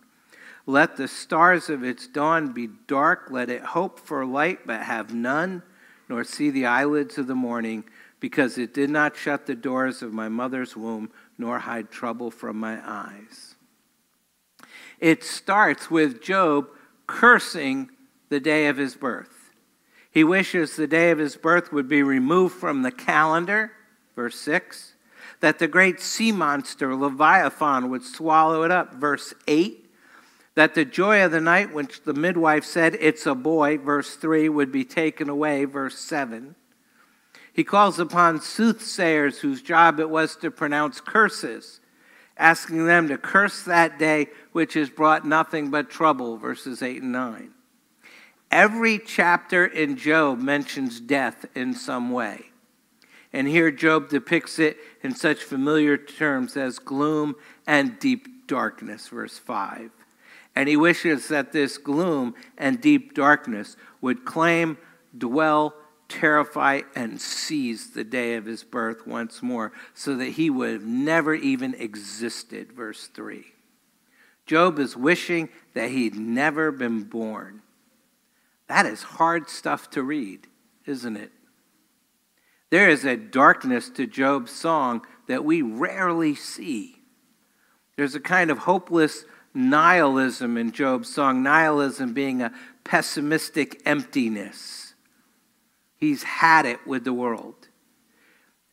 Let 0.66 0.96
the 0.96 1.08
stars 1.08 1.70
of 1.70 1.84
its 1.84 2.08
dawn 2.08 2.54
be 2.54 2.70
dark. 2.88 3.28
Let 3.30 3.50
it 3.50 3.62
hope 3.62 4.00
for 4.00 4.26
light, 4.26 4.66
but 4.66 4.84
have 4.84 5.14
none, 5.14 5.64
nor 6.08 6.24
see 6.24 6.50
the 6.50 6.66
eyelids 6.66 7.18
of 7.18 7.28
the 7.28 7.36
morning, 7.36 7.84
because 8.22 8.58
it 8.58 8.74
did 8.74 8.90
not 8.90 9.18
shut 9.18 9.46
the 9.46 9.56
doors 9.56 10.02
of 10.02 10.14
my 10.14 10.30
mother's 10.30 10.78
womb, 10.78 11.12
nor 11.38 11.60
hide 11.60 11.92
trouble 11.92 12.32
from 12.32 12.58
my 12.58 12.80
eyes. 12.90 13.56
It 15.00 15.24
starts 15.24 15.90
with 15.90 16.22
Job 16.22 16.70
cursing 17.08 17.90
the 18.30 18.40
day 18.40 18.68
of 18.68 18.78
his 18.78 18.96
birth. 18.96 19.41
He 20.12 20.26
wishes 20.26 20.76
the 20.76 20.88
day 20.88 21.10
of 21.12 21.20
his 21.20 21.38
birth 21.38 21.72
would 21.72 21.88
be 21.88 22.04
removed 22.04 22.56
from 22.56 22.82
the 22.82 22.92
calendar, 22.92 23.72
verse 24.14 24.38
6, 24.40 24.94
that 25.40 25.58
the 25.58 25.70
great 25.70 26.02
sea 26.02 26.34
monster 26.34 26.94
Leviathan 26.94 27.90
would 27.90 28.04
swallow 28.04 28.64
it 28.64 28.72
up, 28.72 28.94
verse 28.96 29.34
8, 29.48 29.90
that 30.56 30.76
the 30.76 30.84
joy 30.84 31.24
of 31.24 31.32
the 31.32 31.40
night, 31.40 31.74
which 31.74 32.04
the 32.04 32.14
midwife 32.14 32.66
said, 32.66 32.98
it's 33.00 33.26
a 33.26 33.34
boy, 33.34 33.78
verse 33.78 34.16
3, 34.16 34.50
would 34.50 34.70
be 34.70 34.84
taken 34.84 35.30
away, 35.30 35.64
verse 35.64 35.98
7. 35.98 36.56
He 37.54 37.64
calls 37.64 37.98
upon 37.98 38.42
soothsayers 38.42 39.40
whose 39.40 39.62
job 39.62 40.00
it 40.02 40.10
was 40.10 40.36
to 40.38 40.52
pronounce 40.52 41.00
curses, 41.00 41.80
asking 42.38 42.86
them 42.86 43.08
to 43.08 43.18
curse 43.18 43.64
that 43.64 43.98
day 43.98 44.28
which 44.52 44.74
has 44.74 44.90
brought 44.90 45.26
nothing 45.26 45.70
but 45.70 45.90
trouble, 45.90 46.36
verses 46.36 46.82
8 46.82 47.02
and 47.02 47.14
9. 47.14 47.54
Every 48.52 49.00
chapter 49.00 49.66
in 49.66 49.96
Job 49.96 50.40
mentions 50.40 51.00
death 51.00 51.46
in 51.56 51.74
some 51.74 52.12
way. 52.12 52.48
And 53.32 53.48
here 53.48 53.72
Job 53.72 54.10
depicts 54.10 54.60
it 54.60 54.78
in 55.02 55.16
such 55.16 55.42
familiar 55.42 55.98
terms 55.98 56.58
as 56.58 56.78
gloom 56.78 57.36
and 57.66 57.98
deep 57.98 58.48
darkness, 58.48 59.08
verse 59.08 59.38
5. 59.38 59.92
And 60.54 60.68
he 60.68 60.76
wishes 60.76 61.30
that 61.30 61.54
this 61.54 61.78
gloom 61.78 62.36
and 62.58 62.82
deep 62.82 63.14
darkness 63.14 63.78
would 64.02 64.26
claim, 64.26 64.78
dwell, 65.18 65.74
terrify, 66.10 66.82
and 66.94 67.22
seize 67.22 67.92
the 67.92 68.04
day 68.04 68.36
of 68.36 68.44
his 68.44 68.66
birth 68.66 69.08
once 69.08 69.42
more, 69.42 69.72
so 69.94 70.18
that 70.18 70.32
he 70.32 70.50
would 70.50 70.74
have 70.74 70.86
never 70.86 71.34
even 71.34 71.74
existed, 71.76 72.74
verse 72.74 73.08
3. 73.08 73.46
Job 74.46 74.78
is 74.78 74.98
wishing 74.98 75.48
that 75.74 75.92
he'd 75.92 76.16
never 76.16 76.70
been 76.70 77.04
born. 77.04 77.62
That 78.72 78.86
is 78.86 79.04
hard 79.04 79.50
stuff 79.50 79.90
to 79.90 80.02
read, 80.02 80.48
isn't 80.86 81.18
it? 81.18 81.34
There 82.70 82.90
is 82.90 83.04
a 83.04 83.18
darkness 83.18 83.90
to 83.90 84.08
Job's 84.08 84.54
song 84.54 85.06
that 85.28 85.44
we 85.44 85.62
rarely 85.62 86.36
see. 86.36 87.02
There's 87.98 88.16
a 88.16 88.22
kind 88.22 88.50
of 88.50 88.60
hopeless 88.60 89.26
nihilism 89.54 90.58
in 90.58 90.72
Job's 90.72 91.14
song, 91.14 91.44
nihilism 91.44 92.14
being 92.14 92.42
a 92.42 92.54
pessimistic 92.86 93.82
emptiness. 93.86 94.94
He's 95.98 96.24
had 96.24 96.66
it 96.66 96.88
with 96.88 97.04
the 97.04 97.12
world. 97.12 97.68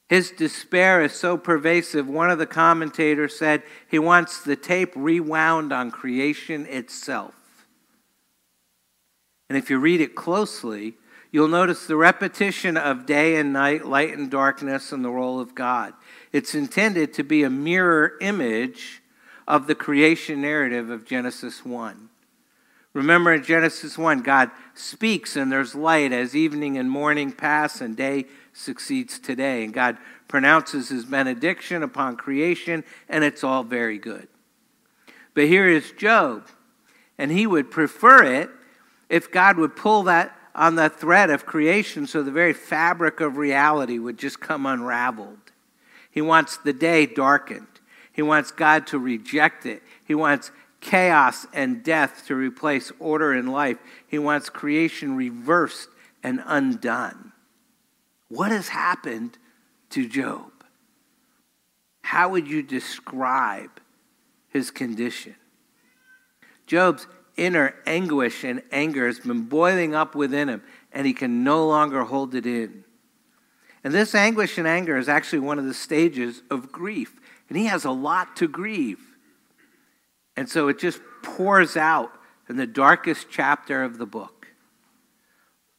His 0.08 0.30
despair 0.30 1.02
is 1.02 1.12
so 1.12 1.36
pervasive, 1.36 2.06
one 2.08 2.30
of 2.30 2.38
the 2.38 2.46
commentators 2.46 3.36
said 3.36 3.64
he 3.90 3.98
wants 3.98 4.42
the 4.42 4.54
tape 4.54 4.92
rewound 4.94 5.72
on 5.72 5.90
creation 5.90 6.66
itself. 6.66 7.34
And 9.48 9.56
if 9.56 9.70
you 9.70 9.78
read 9.78 10.00
it 10.00 10.14
closely, 10.14 10.94
you'll 11.30 11.48
notice 11.48 11.86
the 11.86 11.96
repetition 11.96 12.76
of 12.76 13.06
day 13.06 13.36
and 13.36 13.52
night, 13.52 13.86
light 13.86 14.16
and 14.16 14.30
darkness, 14.30 14.92
and 14.92 15.04
the 15.04 15.10
role 15.10 15.40
of 15.40 15.54
God. 15.54 15.94
It's 16.32 16.54
intended 16.54 17.14
to 17.14 17.22
be 17.22 17.42
a 17.42 17.50
mirror 17.50 18.14
image 18.20 19.02
of 19.46 19.66
the 19.66 19.74
creation 19.74 20.42
narrative 20.42 20.90
of 20.90 21.06
Genesis 21.06 21.64
1. 21.64 22.10
Remember 22.92 23.32
in 23.32 23.42
Genesis 23.42 23.96
1, 23.96 24.22
God 24.22 24.50
speaks 24.74 25.36
and 25.36 25.52
there's 25.52 25.74
light 25.74 26.12
as 26.12 26.34
evening 26.34 26.78
and 26.78 26.90
morning 26.90 27.32
pass 27.32 27.80
and 27.80 27.96
day 27.96 28.26
succeeds 28.52 29.18
today. 29.18 29.64
And 29.64 29.72
God 29.72 29.98
pronounces 30.26 30.88
his 30.88 31.04
benediction 31.04 31.82
upon 31.82 32.16
creation, 32.16 32.84
and 33.08 33.24
it's 33.24 33.44
all 33.44 33.62
very 33.62 33.98
good. 33.98 34.28
But 35.34 35.44
here 35.44 35.68
is 35.68 35.92
Job, 35.92 36.48
and 37.16 37.30
he 37.30 37.46
would 37.46 37.70
prefer 37.70 38.24
it 38.24 38.50
if 39.08 39.30
God 39.30 39.56
would 39.58 39.76
pull 39.76 40.02
that 40.04 40.36
on 40.54 40.74
the 40.74 40.88
thread 40.88 41.30
of 41.30 41.46
creation 41.46 42.06
so 42.06 42.22
the 42.22 42.30
very 42.30 42.52
fabric 42.52 43.20
of 43.20 43.36
reality 43.36 43.98
would 43.98 44.18
just 44.18 44.40
come 44.40 44.66
unraveled. 44.66 45.38
He 46.10 46.20
wants 46.20 46.56
the 46.56 46.72
day 46.72 47.06
darkened. 47.06 47.66
He 48.12 48.22
wants 48.22 48.50
God 48.50 48.86
to 48.88 48.98
reject 48.98 49.66
it. 49.66 49.82
He 50.04 50.14
wants 50.14 50.50
chaos 50.80 51.46
and 51.52 51.82
death 51.82 52.24
to 52.26 52.34
replace 52.34 52.90
order 52.98 53.32
in 53.32 53.46
life. 53.46 53.78
He 54.06 54.18
wants 54.18 54.48
creation 54.48 55.16
reversed 55.16 55.88
and 56.22 56.42
undone. 56.44 57.32
What 58.28 58.50
has 58.50 58.68
happened 58.68 59.38
to 59.90 60.08
Job? 60.08 60.50
How 62.02 62.30
would 62.30 62.48
you 62.48 62.62
describe 62.62 63.80
his 64.48 64.70
condition? 64.70 65.36
Job's 66.66 67.06
inner 67.38 67.74
anguish 67.86 68.44
and 68.44 68.62
anger 68.70 69.06
has 69.06 69.20
been 69.20 69.42
boiling 69.42 69.94
up 69.94 70.14
within 70.14 70.48
him, 70.48 70.62
and 70.92 71.06
he 71.06 71.14
can 71.14 71.44
no 71.44 71.66
longer 71.66 72.04
hold 72.04 72.34
it 72.34 72.44
in. 72.44 72.84
And 73.84 73.94
this 73.94 74.14
anguish 74.14 74.58
and 74.58 74.66
anger 74.66 74.98
is 74.98 75.08
actually 75.08 75.38
one 75.38 75.58
of 75.58 75.64
the 75.64 75.72
stages 75.72 76.42
of 76.50 76.72
grief. 76.72 77.14
And 77.48 77.56
he 77.56 77.66
has 77.66 77.84
a 77.84 77.90
lot 77.90 78.36
to 78.36 78.48
grieve. 78.48 79.00
And 80.36 80.48
so 80.48 80.68
it 80.68 80.78
just 80.78 81.00
pours 81.22 81.76
out 81.76 82.12
in 82.48 82.56
the 82.56 82.66
darkest 82.66 83.28
chapter 83.30 83.82
of 83.82 83.98
the 83.98 84.06
book. 84.06 84.48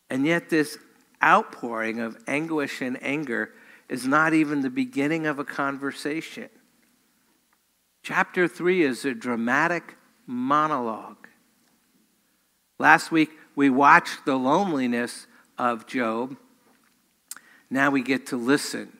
And 0.10 0.26
yet, 0.26 0.50
this 0.50 0.78
outpouring 1.24 2.00
of 2.00 2.18
anguish 2.28 2.82
and 2.82 2.98
anger 3.04 3.54
is 3.90 4.08
not 4.08 4.34
even 4.34 4.62
the 4.62 4.70
beginning 4.70 5.28
of 5.28 5.38
a 5.38 5.44
conversation. 5.44 6.50
Chapter 8.02 8.48
3 8.48 8.84
is 8.84 9.06
a 9.06 9.14
dramatic 9.14 9.98
monologue. 10.26 11.19
Last 12.80 13.12
week, 13.12 13.32
we 13.56 13.70
watched 13.70 14.26
the 14.26 14.38
loneliness 14.38 15.28
of 15.58 15.86
Job. 15.86 16.38
Now 17.70 17.92
we 17.92 18.02
get 18.02 18.26
to 18.28 18.38
listen 18.38 18.98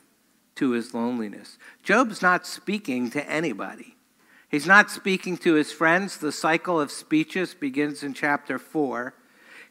to 0.56 0.72
his 0.72 0.92
loneliness. 0.92 1.56
Job's 1.82 2.20
not 2.20 2.46
speaking 2.46 3.10
to 3.10 3.28
anybody. 3.28 3.96
He's 4.50 4.66
not 4.66 4.90
speaking 4.90 5.38
to 5.38 5.54
his 5.54 5.72
friends. 5.72 6.18
The 6.18 6.30
cycle 6.30 6.78
of 6.78 6.90
speeches 6.90 7.54
begins 7.54 8.02
in 8.02 8.12
chapter 8.12 8.58
4. 8.58 9.14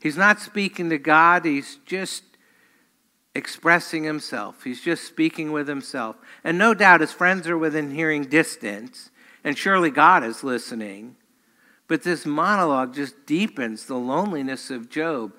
He's 0.02 0.18
not 0.18 0.40
speaking 0.40 0.90
to 0.90 0.98
God. 0.98 1.46
He's 1.46 1.78
just 1.86 2.24
expressing 3.36 4.04
himself. 4.04 4.64
He's 4.64 4.82
just 4.82 5.04
speaking 5.04 5.52
with 5.52 5.68
himself. 5.68 6.16
And 6.44 6.58
no 6.58 6.74
doubt 6.74 7.02
his 7.02 7.12
friends 7.12 7.48
are 7.48 7.58
within 7.58 7.92
hearing 7.92 8.24
distance, 8.24 9.12
and 9.44 9.58
surely 9.58 9.92
God 9.92 10.24
is 10.24 10.44
listening. 10.44 11.16
But 11.90 12.04
this 12.04 12.24
monologue 12.26 12.94
just 12.94 13.26
deepens 13.26 13.86
the 13.88 13.98
loneliness 13.98 14.70
of 14.70 14.90
Job. 14.90 15.34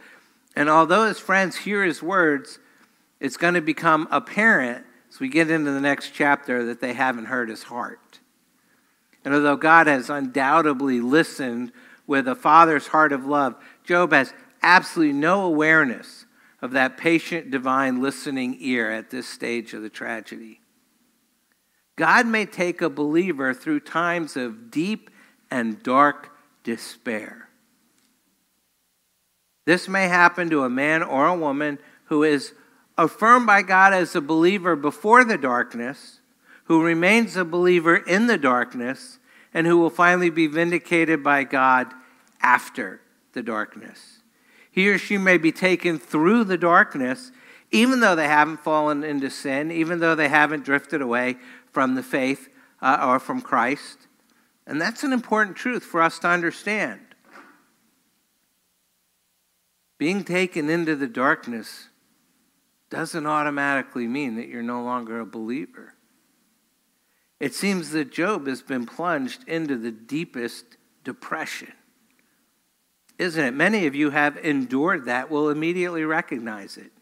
And 0.54 0.68
although 0.68 1.06
his 1.06 1.20
friends 1.20 1.56
hear 1.56 1.84
his 1.84 2.02
words, 2.02 2.58
it's 3.20 3.36
going 3.36 3.54
to 3.54 3.62
become 3.62 4.08
apparent 4.10 4.84
as 5.08 5.20
we 5.20 5.28
get 5.28 5.48
into 5.48 5.70
the 5.70 5.80
next 5.80 6.10
chapter 6.10 6.66
that 6.66 6.80
they 6.80 6.92
haven't 6.92 7.26
heard 7.26 7.48
his 7.48 7.62
heart. 7.62 8.18
And 9.24 9.32
although 9.32 9.56
God 9.56 9.86
has 9.86 10.10
undoubtedly 10.10 11.00
listened 11.00 11.70
with 12.06 12.26
a 12.26 12.34
father's 12.34 12.88
heart 12.88 13.12
of 13.12 13.24
love, 13.24 13.54
Job 13.84 14.12
has 14.12 14.34
absolutely 14.60 15.12
no 15.12 15.44
awareness 15.44 16.26
of 16.60 16.72
that 16.72 16.96
patient, 16.96 17.52
divine 17.52 18.02
listening 18.02 18.56
ear 18.58 18.90
at 18.90 19.10
this 19.10 19.28
stage 19.28 19.72
of 19.72 19.82
the 19.82 19.88
tragedy. 19.88 20.60
God 21.94 22.26
may 22.26 22.44
take 22.44 22.82
a 22.82 22.90
believer 22.90 23.54
through 23.54 23.80
times 23.80 24.36
of 24.36 24.72
deep 24.72 25.10
and 25.48 25.80
dark 25.82 26.29
despair. 26.64 27.48
This 29.66 29.88
may 29.88 30.08
happen 30.08 30.50
to 30.50 30.64
a 30.64 30.70
man 30.70 31.02
or 31.02 31.26
a 31.26 31.36
woman 31.36 31.78
who 32.04 32.22
is 32.24 32.54
affirmed 32.98 33.46
by 33.46 33.62
God 33.62 33.92
as 33.92 34.14
a 34.14 34.20
believer 34.20 34.76
before 34.76 35.24
the 35.24 35.38
darkness, 35.38 36.20
who 36.64 36.82
remains 36.82 37.36
a 37.36 37.44
believer 37.44 37.96
in 37.96 38.26
the 38.26 38.38
darkness, 38.38 39.18
and 39.52 39.66
who 39.66 39.78
will 39.78 39.90
finally 39.90 40.30
be 40.30 40.46
vindicated 40.46 41.22
by 41.22 41.44
God 41.44 41.92
after 42.40 43.00
the 43.32 43.42
darkness. 43.42 44.20
He 44.70 44.88
or 44.88 44.98
she 44.98 45.18
may 45.18 45.38
be 45.38 45.52
taken 45.52 45.98
through 45.98 46.44
the 46.44 46.58
darkness, 46.58 47.32
even 47.70 48.00
though 48.00 48.14
they 48.14 48.28
haven't 48.28 48.60
fallen 48.60 49.02
into 49.02 49.30
sin, 49.30 49.70
even 49.70 50.00
though 50.00 50.14
they 50.14 50.28
haven't 50.28 50.64
drifted 50.64 51.02
away 51.02 51.36
from 51.72 51.94
the 51.94 52.02
faith 52.02 52.48
uh, 52.80 53.04
or 53.06 53.18
from 53.18 53.40
Christ. 53.40 53.99
And 54.70 54.80
that's 54.80 55.02
an 55.02 55.12
important 55.12 55.56
truth 55.56 55.82
for 55.82 56.00
us 56.00 56.20
to 56.20 56.28
understand. 56.28 57.00
Being 59.98 60.22
taken 60.22 60.70
into 60.70 60.94
the 60.94 61.08
darkness 61.08 61.88
doesn't 62.88 63.26
automatically 63.26 64.06
mean 64.06 64.36
that 64.36 64.46
you're 64.46 64.62
no 64.62 64.84
longer 64.84 65.18
a 65.18 65.26
believer. 65.26 65.94
It 67.40 67.52
seems 67.52 67.90
that 67.90 68.12
Job 68.12 68.46
has 68.46 68.62
been 68.62 68.86
plunged 68.86 69.42
into 69.48 69.76
the 69.76 69.90
deepest 69.90 70.76
depression. 71.02 71.72
Isn't 73.18 73.44
it? 73.44 73.54
Many 73.54 73.88
of 73.88 73.96
you 73.96 74.10
have 74.10 74.36
endured 74.36 75.04
that, 75.06 75.32
will 75.32 75.50
immediately 75.50 76.04
recognize 76.04 76.76
it. 76.76 76.92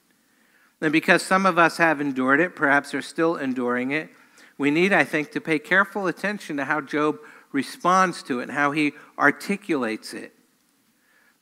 And 0.81 0.91
because 0.91 1.23
some 1.23 1.45
of 1.45 1.59
us 1.59 1.77
have 1.77 2.01
endured 2.01 2.41
it, 2.41 2.57
perhaps 2.57 2.95
are 2.95 3.03
still 3.03 3.37
enduring 3.37 3.91
it, 3.91 4.09
we 4.57 4.71
need, 4.71 4.95
I 4.95 5.05
think, 5.05 5.33
to 5.33 5.41
pay 5.41 5.59
careful 5.59 6.07
attention 6.07 6.57
to 6.57 6.65
how 6.65 6.81
Job 6.81 7.19
responds 7.53 8.23
to 8.25 8.41
it 8.41 8.45
and 8.45 8.53
how 8.53 8.73
he 8.73 8.93
articulates 9.19 10.15
it. 10.15 10.35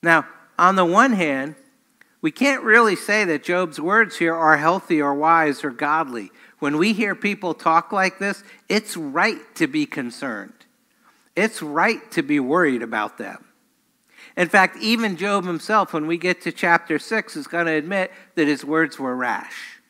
Now, 0.02 0.26
on 0.58 0.76
the 0.76 0.84
one 0.84 1.12
hand, 1.12 1.56
we 2.20 2.30
can't 2.30 2.62
really 2.62 2.96
say 2.96 3.24
that 3.24 3.44
Job's 3.44 3.80
words 3.80 4.18
here 4.18 4.34
are 4.34 4.56
healthy 4.56 5.00
or 5.00 5.14
wise 5.14 5.62
or 5.62 5.70
godly. 5.70 6.30
When 6.58 6.78
we 6.78 6.92
hear 6.92 7.14
people 7.14 7.54
talk 7.54 7.92
like 7.92 8.18
this, 8.18 8.42
it's 8.68 8.96
right 8.96 9.54
to 9.56 9.66
be 9.66 9.86
concerned. 9.86 10.52
It's 11.34 11.60
right 11.60 12.10
to 12.12 12.22
be 12.22 12.40
worried 12.40 12.82
about 12.82 13.18
them. 13.18 13.44
In 14.36 14.48
fact, 14.48 14.76
even 14.78 15.16
Job 15.16 15.44
himself, 15.44 15.92
when 15.92 16.06
we 16.06 16.18
get 16.18 16.42
to 16.42 16.52
chapter 16.52 16.98
6, 16.98 17.36
is 17.36 17.46
going 17.46 17.66
to 17.66 17.72
admit 17.72 18.10
that 18.34 18.46
his 18.46 18.64
words 18.64 18.98
were 18.98 19.16
rash. 19.16 19.80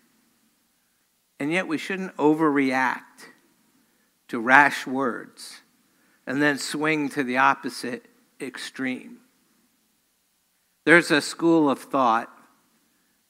And 1.39 1.53
yet, 1.53 1.69
we 1.69 1.79
shouldn't 1.79 2.17
overreact 2.17 3.31
to 4.29 4.41
rash 4.41 4.87
words 4.87 5.61
and 6.27 6.43
then 6.43 6.59
swing 6.59 7.09
to 7.11 7.23
the 7.23 7.39
opposite 7.39 8.07
extreme. 8.41 9.19
There's 10.85 11.11
a 11.11 11.21
school 11.21 11.71
of 11.71 11.81
thought 11.81 12.31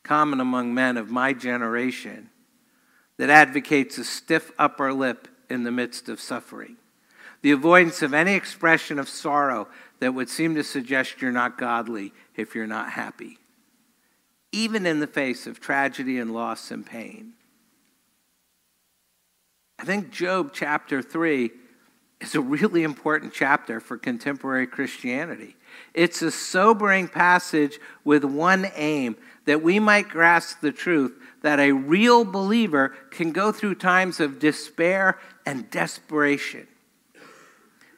common 0.02 0.40
among 0.40 0.72
men 0.72 0.96
of 0.96 1.10
my 1.10 1.32
generation 1.32 2.30
that 3.18 3.30
advocates 3.30 3.98
a 3.98 4.04
stiff 4.04 4.52
upper 4.58 4.92
lip 4.92 5.28
in 5.50 5.64
the 5.64 5.72
midst 5.72 6.08
of 6.08 6.20
suffering, 6.20 6.76
the 7.42 7.50
avoidance 7.50 8.02
of 8.02 8.14
any 8.14 8.34
expression 8.34 8.98
of 8.98 9.08
sorrow 9.08 9.68
that 10.00 10.14
would 10.14 10.28
seem 10.28 10.54
to 10.54 10.62
suggest 10.62 11.20
you're 11.20 11.32
not 11.32 11.58
godly 11.58 12.12
if 12.36 12.54
you're 12.54 12.66
not 12.66 12.90
happy, 12.90 13.38
even 14.52 14.86
in 14.86 15.00
the 15.00 15.06
face 15.06 15.46
of 15.46 15.60
tragedy 15.60 16.18
and 16.18 16.32
loss 16.32 16.70
and 16.70 16.84
pain. 16.84 17.32
I 19.78 19.84
think 19.84 20.10
Job 20.10 20.50
chapter 20.52 21.02
3 21.02 21.50
is 22.20 22.34
a 22.34 22.40
really 22.40 22.82
important 22.82 23.32
chapter 23.32 23.78
for 23.78 23.98
contemporary 23.98 24.66
Christianity. 24.66 25.56
It's 25.92 26.22
a 26.22 26.30
sobering 26.30 27.08
passage 27.08 27.78
with 28.04 28.24
one 28.24 28.70
aim 28.74 29.16
that 29.44 29.62
we 29.62 29.78
might 29.78 30.08
grasp 30.08 30.60
the 30.60 30.72
truth 30.72 31.14
that 31.42 31.60
a 31.60 31.72
real 31.72 32.24
believer 32.24 32.94
can 33.10 33.32
go 33.32 33.52
through 33.52 33.74
times 33.76 34.18
of 34.18 34.38
despair 34.38 35.18
and 35.44 35.70
desperation. 35.70 36.66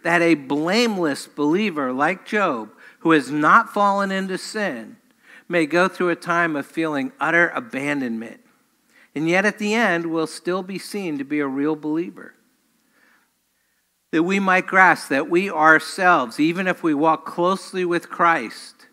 That 0.02 0.20
a 0.20 0.35
blameless 0.35 1.26
believer 1.26 1.92
like 1.92 2.26
Job, 2.26 2.70
who 3.00 3.12
has 3.12 3.31
not 3.31 3.72
fallen 3.72 4.11
into 4.11 4.37
sin, 4.37 4.96
may 5.48 5.64
go 5.64 5.88
through 5.88 6.11
a 6.11 6.16
time 6.16 6.57
of 6.57 6.66
feeling 6.66 7.12
utter 7.20 7.50
abandonment. 7.50 8.40
And 9.14 9.28
yet 9.28 9.46
at 9.46 9.59
the 9.59 9.74
end 9.74 10.07
will 10.07 10.26
still 10.26 10.62
be 10.62 10.78
seen 10.78 11.18
to 11.18 11.24
be 11.24 11.40
a 11.40 11.46
real 11.46 11.76
believer 11.76 12.35
that 14.11 14.23
we 14.23 14.40
might 14.40 14.66
grasp 14.66 15.09
that 15.09 15.29
we 15.29 15.51
ourselves, 15.51 16.40
even 16.40 16.66
if 16.66 16.83
we 16.83 16.94
walk 16.94 17.27
closely 17.27 17.85
with 17.85 18.09
Christ, 18.09 18.87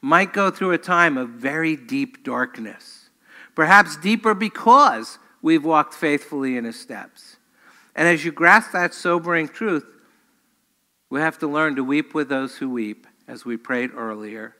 might 0.00 0.32
go 0.32 0.50
through 0.50 0.72
a 0.72 0.78
time 0.78 1.16
of 1.16 1.30
very 1.30 1.76
deep 1.76 2.24
darkness. 2.24 3.08
Perhaps 3.54 3.96
deeper 3.96 4.34
because 4.34 5.18
we've 5.40 5.64
walked 5.64 5.94
faithfully 5.94 6.56
in 6.56 6.64
his 6.64 6.78
steps. 6.78 7.36
And 7.94 8.08
as 8.08 8.24
you 8.24 8.32
grasp 8.32 8.72
that 8.72 8.94
sobering 8.94 9.48
truth, 9.48 9.86
we 11.10 11.20
have 11.20 11.38
to 11.40 11.46
learn 11.46 11.76
to 11.76 11.84
weep 11.84 12.14
with 12.14 12.28
those 12.28 12.56
who 12.56 12.70
weep, 12.70 13.06
as 13.28 13.44
we 13.44 13.56
prayed 13.56 13.90
earlier, 13.94 14.56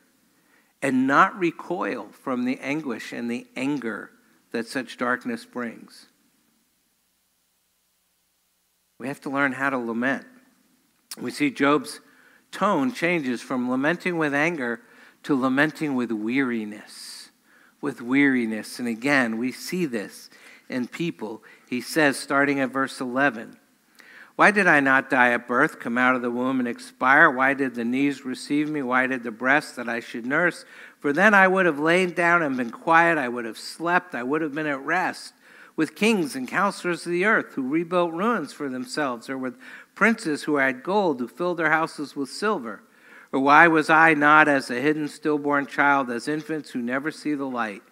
and 0.82 1.06
not 1.06 1.38
recoil 1.38 2.08
from 2.12 2.44
the 2.44 2.58
anguish 2.60 3.12
and 3.12 3.30
the 3.30 3.46
anger 3.56 4.10
that 4.52 4.68
such 4.68 4.98
darkness 4.98 5.44
brings. 5.44 6.06
We 9.02 9.08
have 9.08 9.20
to 9.22 9.30
learn 9.30 9.50
how 9.50 9.68
to 9.68 9.78
lament. 9.78 10.24
We 11.20 11.32
see 11.32 11.50
Job's 11.50 11.98
tone 12.52 12.92
changes 12.92 13.42
from 13.42 13.68
lamenting 13.68 14.16
with 14.16 14.32
anger 14.32 14.80
to 15.24 15.34
lamenting 15.34 15.96
with 15.96 16.12
weariness. 16.12 17.30
With 17.80 18.00
weariness. 18.00 18.78
And 18.78 18.86
again, 18.86 19.38
we 19.38 19.50
see 19.50 19.86
this 19.86 20.30
in 20.68 20.86
people. 20.86 21.42
He 21.68 21.80
says, 21.80 22.16
starting 22.16 22.60
at 22.60 22.70
verse 22.70 23.00
11, 23.00 23.58
Why 24.36 24.52
did 24.52 24.68
I 24.68 24.78
not 24.78 25.10
die 25.10 25.32
at 25.32 25.48
birth, 25.48 25.80
come 25.80 25.98
out 25.98 26.14
of 26.14 26.22
the 26.22 26.30
womb 26.30 26.60
and 26.60 26.68
expire? 26.68 27.28
Why 27.28 27.54
did 27.54 27.74
the 27.74 27.84
knees 27.84 28.24
receive 28.24 28.70
me? 28.70 28.82
Why 28.82 29.08
did 29.08 29.24
the 29.24 29.32
breasts 29.32 29.72
that 29.72 29.88
I 29.88 29.98
should 29.98 30.26
nurse? 30.26 30.64
For 31.00 31.12
then 31.12 31.34
I 31.34 31.48
would 31.48 31.66
have 31.66 31.80
lain 31.80 32.12
down 32.12 32.40
and 32.40 32.56
been 32.56 32.70
quiet. 32.70 33.18
I 33.18 33.26
would 33.26 33.46
have 33.46 33.58
slept. 33.58 34.14
I 34.14 34.22
would 34.22 34.42
have 34.42 34.54
been 34.54 34.68
at 34.68 34.80
rest 34.84 35.34
with 35.76 35.94
kings 35.94 36.36
and 36.36 36.46
counselors 36.48 37.06
of 37.06 37.12
the 37.12 37.24
earth 37.24 37.54
who 37.54 37.66
rebuilt 37.66 38.12
ruins 38.12 38.52
for 38.52 38.68
themselves, 38.68 39.30
or 39.30 39.38
with 39.38 39.58
princes 39.94 40.44
who 40.44 40.56
had 40.56 40.82
gold, 40.82 41.20
who 41.20 41.28
filled 41.28 41.56
their 41.58 41.70
houses 41.70 42.14
with 42.14 42.28
silver? 42.28 42.82
Or 43.32 43.40
why 43.40 43.68
was 43.68 43.88
I 43.88 44.14
not 44.14 44.46
as 44.48 44.70
a 44.70 44.80
hidden 44.80 45.08
stillborn 45.08 45.66
child, 45.66 46.10
as 46.10 46.28
infants 46.28 46.70
who 46.70 46.82
never 46.82 47.10
see 47.10 47.34
the 47.34 47.46
light? 47.46 47.82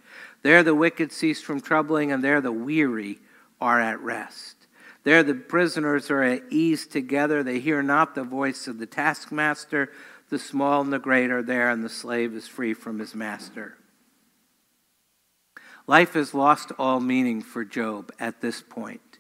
There 0.43 0.63
the 0.63 0.75
wicked 0.75 1.13
cease 1.13 1.41
from 1.41 1.61
troubling, 1.61 2.13
and 2.13 2.23
there 2.23 2.41
the 2.41 2.53
weary 2.53 3.19
are 3.61 3.81
at 3.81 4.01
rest. 4.01 4.57
There 5.03 5.23
the 5.23 5.35
prisoners 5.35 6.11
are 6.11 6.23
at 6.23 6.43
ease 6.51 6.87
together. 6.87 7.43
They 7.43 7.59
hear 7.59 7.83
not 7.83 8.15
the 8.15 8.25
voice 8.25 8.67
of 8.67 8.79
the 8.79 8.87
taskmaster. 8.87 9.91
The 10.29 10.39
small 10.39 10.83
and 10.83 10.93
the 10.93 10.99
great 10.99 11.31
are 11.31 11.43
there, 11.43 11.71
and 11.71 11.83
the 11.83 11.89
slave 11.89 12.35
is 12.35 12.47
free 12.47 12.75
from 12.75 12.99
his 12.99 13.15
master. 13.15 13.77
Life 15.87 16.15
has 16.15 16.35
lost 16.35 16.73
all 16.79 17.01
meaning 17.01 17.43
for 17.43 17.65
Job 17.65 18.13
at 18.19 18.41
this 18.41 18.63
point, 18.63 19.19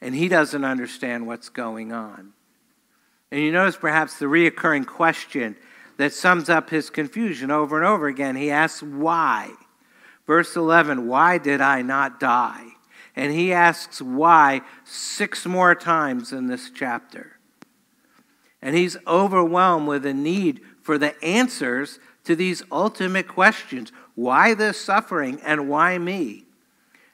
and 0.00 0.14
he 0.14 0.28
doesn't 0.28 0.64
understand 0.64 1.26
what's 1.26 1.48
going 1.48 1.92
on. 1.92 2.32
And 3.30 3.40
you 3.40 3.52
notice 3.52 3.76
perhaps 3.76 4.18
the 4.18 4.26
reoccurring 4.26 4.86
question 4.86 5.56
that 5.98 6.12
sums 6.12 6.48
up 6.48 6.70
his 6.70 6.90
confusion 6.90 7.50
over 7.50 7.76
and 7.76 7.86
over 7.86 8.06
again. 8.06 8.36
He 8.36 8.50
asks, 8.50 8.82
Why? 8.82 9.50
Verse 10.26 10.56
11, 10.56 11.06
Why 11.06 11.38
did 11.38 11.60
I 11.60 11.82
not 11.82 12.20
die? 12.20 12.66
And 13.16 13.32
he 13.32 13.52
asks 13.52 14.00
why 14.00 14.60
six 14.84 15.44
more 15.44 15.74
times 15.74 16.32
in 16.32 16.46
this 16.46 16.70
chapter. 16.70 17.38
And 18.62 18.76
he's 18.76 18.96
overwhelmed 19.06 19.88
with 19.88 20.06
a 20.06 20.14
need 20.14 20.60
for 20.82 20.98
the 20.98 21.20
answers 21.24 21.98
to 22.24 22.36
these 22.36 22.62
ultimate 22.70 23.26
questions. 23.26 23.90
Why 24.18 24.54
this 24.54 24.80
suffering 24.80 25.40
and 25.44 25.68
why 25.68 25.96
me? 25.96 26.42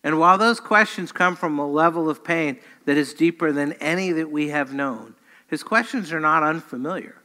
And 0.02 0.18
while 0.18 0.38
those 0.38 0.58
questions 0.58 1.12
come 1.12 1.36
from 1.36 1.58
a 1.58 1.70
level 1.70 2.08
of 2.08 2.24
pain 2.24 2.58
that 2.86 2.96
is 2.96 3.12
deeper 3.12 3.52
than 3.52 3.74
any 3.74 4.10
that 4.12 4.30
we 4.30 4.48
have 4.48 4.72
known, 4.72 5.14
his 5.46 5.62
questions 5.62 6.14
are 6.14 6.20
not 6.20 6.42
unfamiliar. 6.42 7.20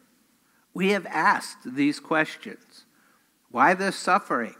We 0.74 0.90
have 0.90 1.06
asked 1.06 1.60
these 1.64 2.02
questions 2.02 2.84
Why 3.52 3.74
this 3.74 3.96
suffering? 3.96 4.56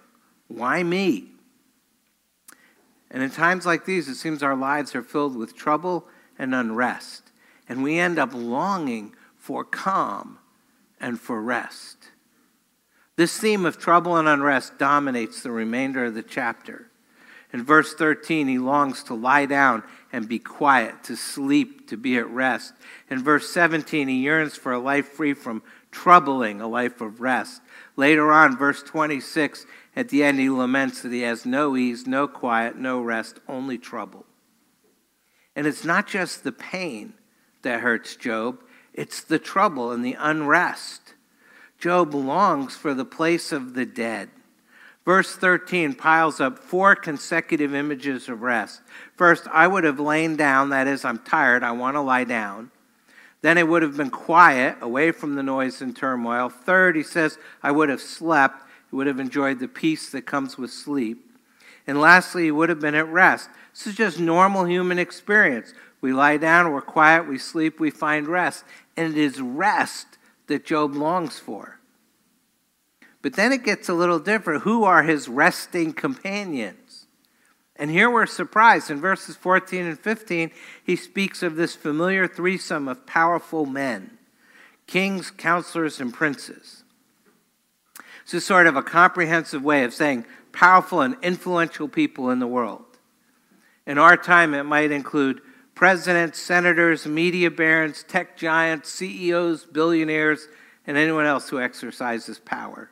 Why 0.48 0.84
me? 0.84 1.32
And 3.12 3.22
in 3.22 3.30
times 3.30 3.66
like 3.66 3.84
these, 3.84 4.08
it 4.08 4.16
seems 4.16 4.42
our 4.42 4.56
lives 4.56 4.96
are 4.96 5.04
filled 5.04 5.36
with 5.36 5.54
trouble 5.54 6.08
and 6.38 6.56
unrest, 6.56 7.34
and 7.68 7.84
we 7.84 8.00
end 8.00 8.20
up 8.20 8.34
longing 8.34 9.14
for 9.36 9.66
calm 9.66 10.40
and 10.98 11.20
for 11.20 11.42
rest. 11.42 11.99
This 13.20 13.38
theme 13.38 13.66
of 13.66 13.78
trouble 13.78 14.16
and 14.16 14.30
unrest 14.30 14.78
dominates 14.78 15.44
the 15.44 15.52
remainder 15.52 16.06
of 16.06 16.14
the 16.14 16.24
chapter. 16.24 16.90
In 17.52 17.66
verse 17.66 17.94
13, 17.94 18.48
he 18.48 18.58
longs 18.58 19.04
to 19.04 19.14
lie 19.14 19.46
down 19.46 19.84
and 20.14 20.26
be 20.26 20.40
quiet, 20.40 21.04
to 21.04 21.18
sleep, 21.18 21.90
to 21.90 21.98
be 21.98 22.18
at 22.18 22.30
rest. 22.30 22.76
In 23.10 23.22
verse 23.22 23.50
17, 23.50 24.08
he 24.08 24.20
yearns 24.20 24.56
for 24.56 24.72
a 24.72 24.80
life 24.80 25.10
free 25.10 25.34
from 25.34 25.64
troubling, 25.92 26.62
a 26.62 26.68
life 26.70 27.02
of 27.02 27.20
rest. 27.20 27.62
Later 27.98 28.32
on, 28.32 28.56
verse 28.56 28.82
26, 28.84 29.66
at 29.98 30.08
the 30.08 30.24
end, 30.24 30.40
he 30.40 30.50
laments 30.50 31.02
that 31.02 31.12
he 31.12 31.24
has 31.24 31.46
no 31.46 31.76
ease, 31.76 32.08
no 32.08 32.26
quiet, 32.26 32.78
no 32.78 33.02
rest, 33.02 33.42
only 33.50 33.78
trouble. 33.78 34.26
And 35.58 35.68
it's 35.68 35.84
not 35.84 36.08
just 36.08 36.46
the 36.46 36.54
pain 36.54 37.16
that 37.64 37.82
hurts 37.82 38.16
Job, 38.16 38.64
it's 38.94 39.20
the 39.20 39.40
trouble 39.40 39.92
and 39.92 40.06
the 40.06 40.16
unrest. 40.18 41.16
Job 41.80 42.14
longs 42.14 42.76
for 42.76 42.94
the 42.94 43.06
place 43.06 43.52
of 43.52 43.74
the 43.74 43.86
dead. 43.86 44.30
Verse 45.06 45.34
13 45.36 45.96
piles 45.96 46.40
up 46.40 46.60
four 46.60 46.96
consecutive 46.96 47.74
images 47.74 48.28
of 48.28 48.42
rest. 48.42 48.82
First, 49.16 49.48
I 49.52 49.66
would 49.66 49.86
have 49.86 50.00
lain 50.00 50.36
down, 50.36 50.70
that 50.70 50.88
is, 50.88 51.06
I'm 51.06 51.20
tired, 51.20 51.64
I 51.64 51.72
want 51.72 51.96
to 51.96 52.02
lie 52.02 52.26
down. 52.26 52.70
Then 53.42 53.58
it 53.58 53.68
would 53.68 53.82
have 53.82 53.96
been 53.96 54.10
quiet, 54.10 54.76
away 54.82 55.12
from 55.12 55.36
the 55.36 55.42
noise 55.42 55.82
and 55.82 55.96
turmoil. 55.96 56.50
Third, 56.50 56.98
he 56.98 57.04
says, 57.04 57.38
I 57.64 57.72
would 57.72 57.88
have 57.88 58.02
slept, 58.02 58.62
he 58.90 58.98
would 58.98 59.08
have 59.08 59.20
enjoyed 59.20 59.60
the 59.60 59.70
peace 59.70 60.12
that 60.12 60.24
comes 60.24 60.58
with 60.58 60.72
sleep. 60.72 61.26
And 61.88 62.02
lastly, 62.02 62.44
he 62.44 62.52
would 62.52 62.70
have 62.70 62.82
been 62.82 62.94
at 62.94 63.08
rest. 63.08 63.50
This 63.74 63.88
is 63.88 63.96
just 63.96 64.20
normal 64.20 64.66
human 64.66 65.00
experience. 65.00 65.74
We 66.02 66.12
lie 66.12 66.38
down, 66.38 66.72
we're 66.72 66.82
quiet, 66.82 67.28
we 67.28 67.38
sleep, 67.38 67.80
we 67.80 67.90
find 67.90 68.28
rest. 68.28 68.66
And 68.98 69.14
it 69.14 69.18
is 69.18 69.42
rest 69.42 70.19
that 70.50 70.66
Job 70.66 70.94
longs 70.94 71.40
for. 71.40 71.80
But 73.22 73.34
then 73.34 73.52
it 73.52 73.64
gets 73.64 73.90
a 73.90 73.94
little 73.94 74.20
different. 74.20 74.64
Who 74.64 74.84
are 74.84 75.04
his 75.04 75.28
resting 75.28 75.94
companions? 75.94 77.08
And 77.76 77.90
here 77.90 78.10
we're 78.10 78.26
surprised. 78.26 78.92
In 78.92 79.00
verses 79.00 79.38
14 79.38 79.86
and 79.86 80.00
15, 80.00 80.52
he 80.84 80.96
speaks 80.96 81.42
of 81.42 81.56
this 81.56 81.76
familiar 81.76 82.28
threesome 82.28 82.88
of 82.88 83.06
powerful 83.06 83.66
men 83.66 84.18
kings, 84.86 85.30
counselors, 85.30 86.00
and 86.00 86.12
princes. 86.12 86.84
This 88.26 88.34
is 88.34 88.46
sort 88.46 88.66
of 88.66 88.76
a 88.76 88.82
comprehensive 88.82 89.64
way 89.64 89.84
of 89.84 89.94
saying 89.94 90.26
powerful 90.52 91.02
and 91.02 91.16
influential 91.22 91.88
people 91.88 92.32
in 92.32 92.40
the 92.40 92.48
world. 92.48 92.86
In 93.86 93.98
our 94.00 94.18
time, 94.18 94.54
it 94.54 94.64
might 94.64 94.92
include 94.92 95.42
presidents, 95.80 96.38
senators, 96.38 97.06
media 97.06 97.50
barons, 97.50 98.04
tech 98.04 98.36
giants, 98.36 98.90
CEOs, 98.90 99.64
billionaires, 99.64 100.50
and 100.86 100.98
anyone 100.98 101.26
else 101.26 101.48
who 101.48 101.58
exercises 101.58 102.38
power. 102.38 102.90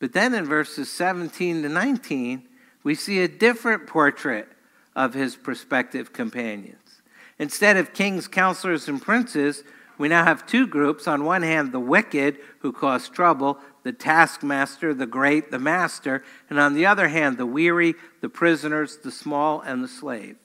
But 0.00 0.12
then 0.12 0.34
in 0.34 0.44
verses 0.44 0.90
17 0.90 1.62
to 1.62 1.68
19, 1.68 2.42
we 2.82 2.96
see 2.96 3.20
a 3.20 3.28
different 3.28 3.86
portrait 3.86 4.48
of 4.96 5.14
his 5.14 5.36
prospective 5.36 6.12
companions. 6.12 7.00
Instead 7.38 7.76
of 7.76 7.94
kings, 7.94 8.26
counselors, 8.26 8.88
and 8.88 9.00
princes, 9.00 9.62
we 9.98 10.08
now 10.08 10.24
have 10.24 10.48
two 10.48 10.66
groups. 10.66 11.06
On 11.06 11.24
one 11.24 11.42
hand, 11.42 11.70
the 11.70 11.78
wicked 11.78 12.38
who 12.58 12.72
cause 12.72 13.08
trouble, 13.08 13.60
the 13.84 13.92
taskmaster, 13.92 14.92
the 14.92 15.06
great, 15.06 15.52
the 15.52 15.60
master, 15.60 16.24
and 16.50 16.58
on 16.58 16.74
the 16.74 16.86
other 16.86 17.06
hand, 17.06 17.38
the 17.38 17.46
weary, 17.46 17.94
the 18.20 18.28
prisoners, 18.28 18.96
the 18.96 19.12
small, 19.12 19.60
and 19.60 19.84
the 19.84 19.86
slave. 19.86 20.38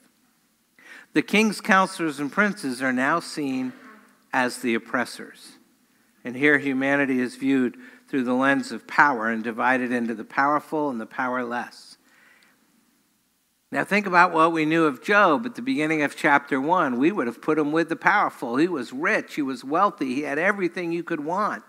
The 1.18 1.24
king's 1.24 1.62
counselors 1.62 2.20
and 2.20 2.32
princes 2.32 2.80
are 2.80 2.94
now 2.94 3.20
seen 3.20 3.74
as 4.32 4.60
the 4.60 4.76
oppressors. 4.76 5.54
And 6.24 6.36
here 6.36 6.60
humanity 6.60 7.20
is 7.20 7.38
viewed 7.38 7.76
through 8.08 8.24
the 8.24 8.36
lens 8.36 8.72
of 8.72 8.86
power 8.86 9.28
and 9.28 9.44
divided 9.44 9.92
into 9.92 10.14
the 10.14 10.24
powerful 10.24 10.92
and 10.92 11.02
the 11.02 11.08
powerless. 11.08 11.98
Now, 13.72 13.84
think 13.84 14.06
about 14.06 14.32
what 14.32 14.52
we 14.52 14.64
knew 14.64 14.86
of 14.86 15.04
Job 15.04 15.48
at 15.48 15.56
the 15.56 15.64
beginning 15.64 16.04
of 16.04 16.16
chapter 16.16 16.62
1. 16.62 17.00
We 17.00 17.12
would 17.12 17.26
have 17.26 17.42
put 17.42 17.58
him 17.58 17.72
with 17.72 17.90
the 17.90 17.96
powerful. 17.96 18.58
He 18.58 18.68
was 18.68 18.94
rich, 18.94 19.34
he 19.34 19.42
was 19.42 19.64
wealthy, 19.64 20.14
he 20.14 20.22
had 20.22 20.38
everything 20.38 20.92
you 20.92 21.04
could 21.04 21.26
want. 21.26 21.64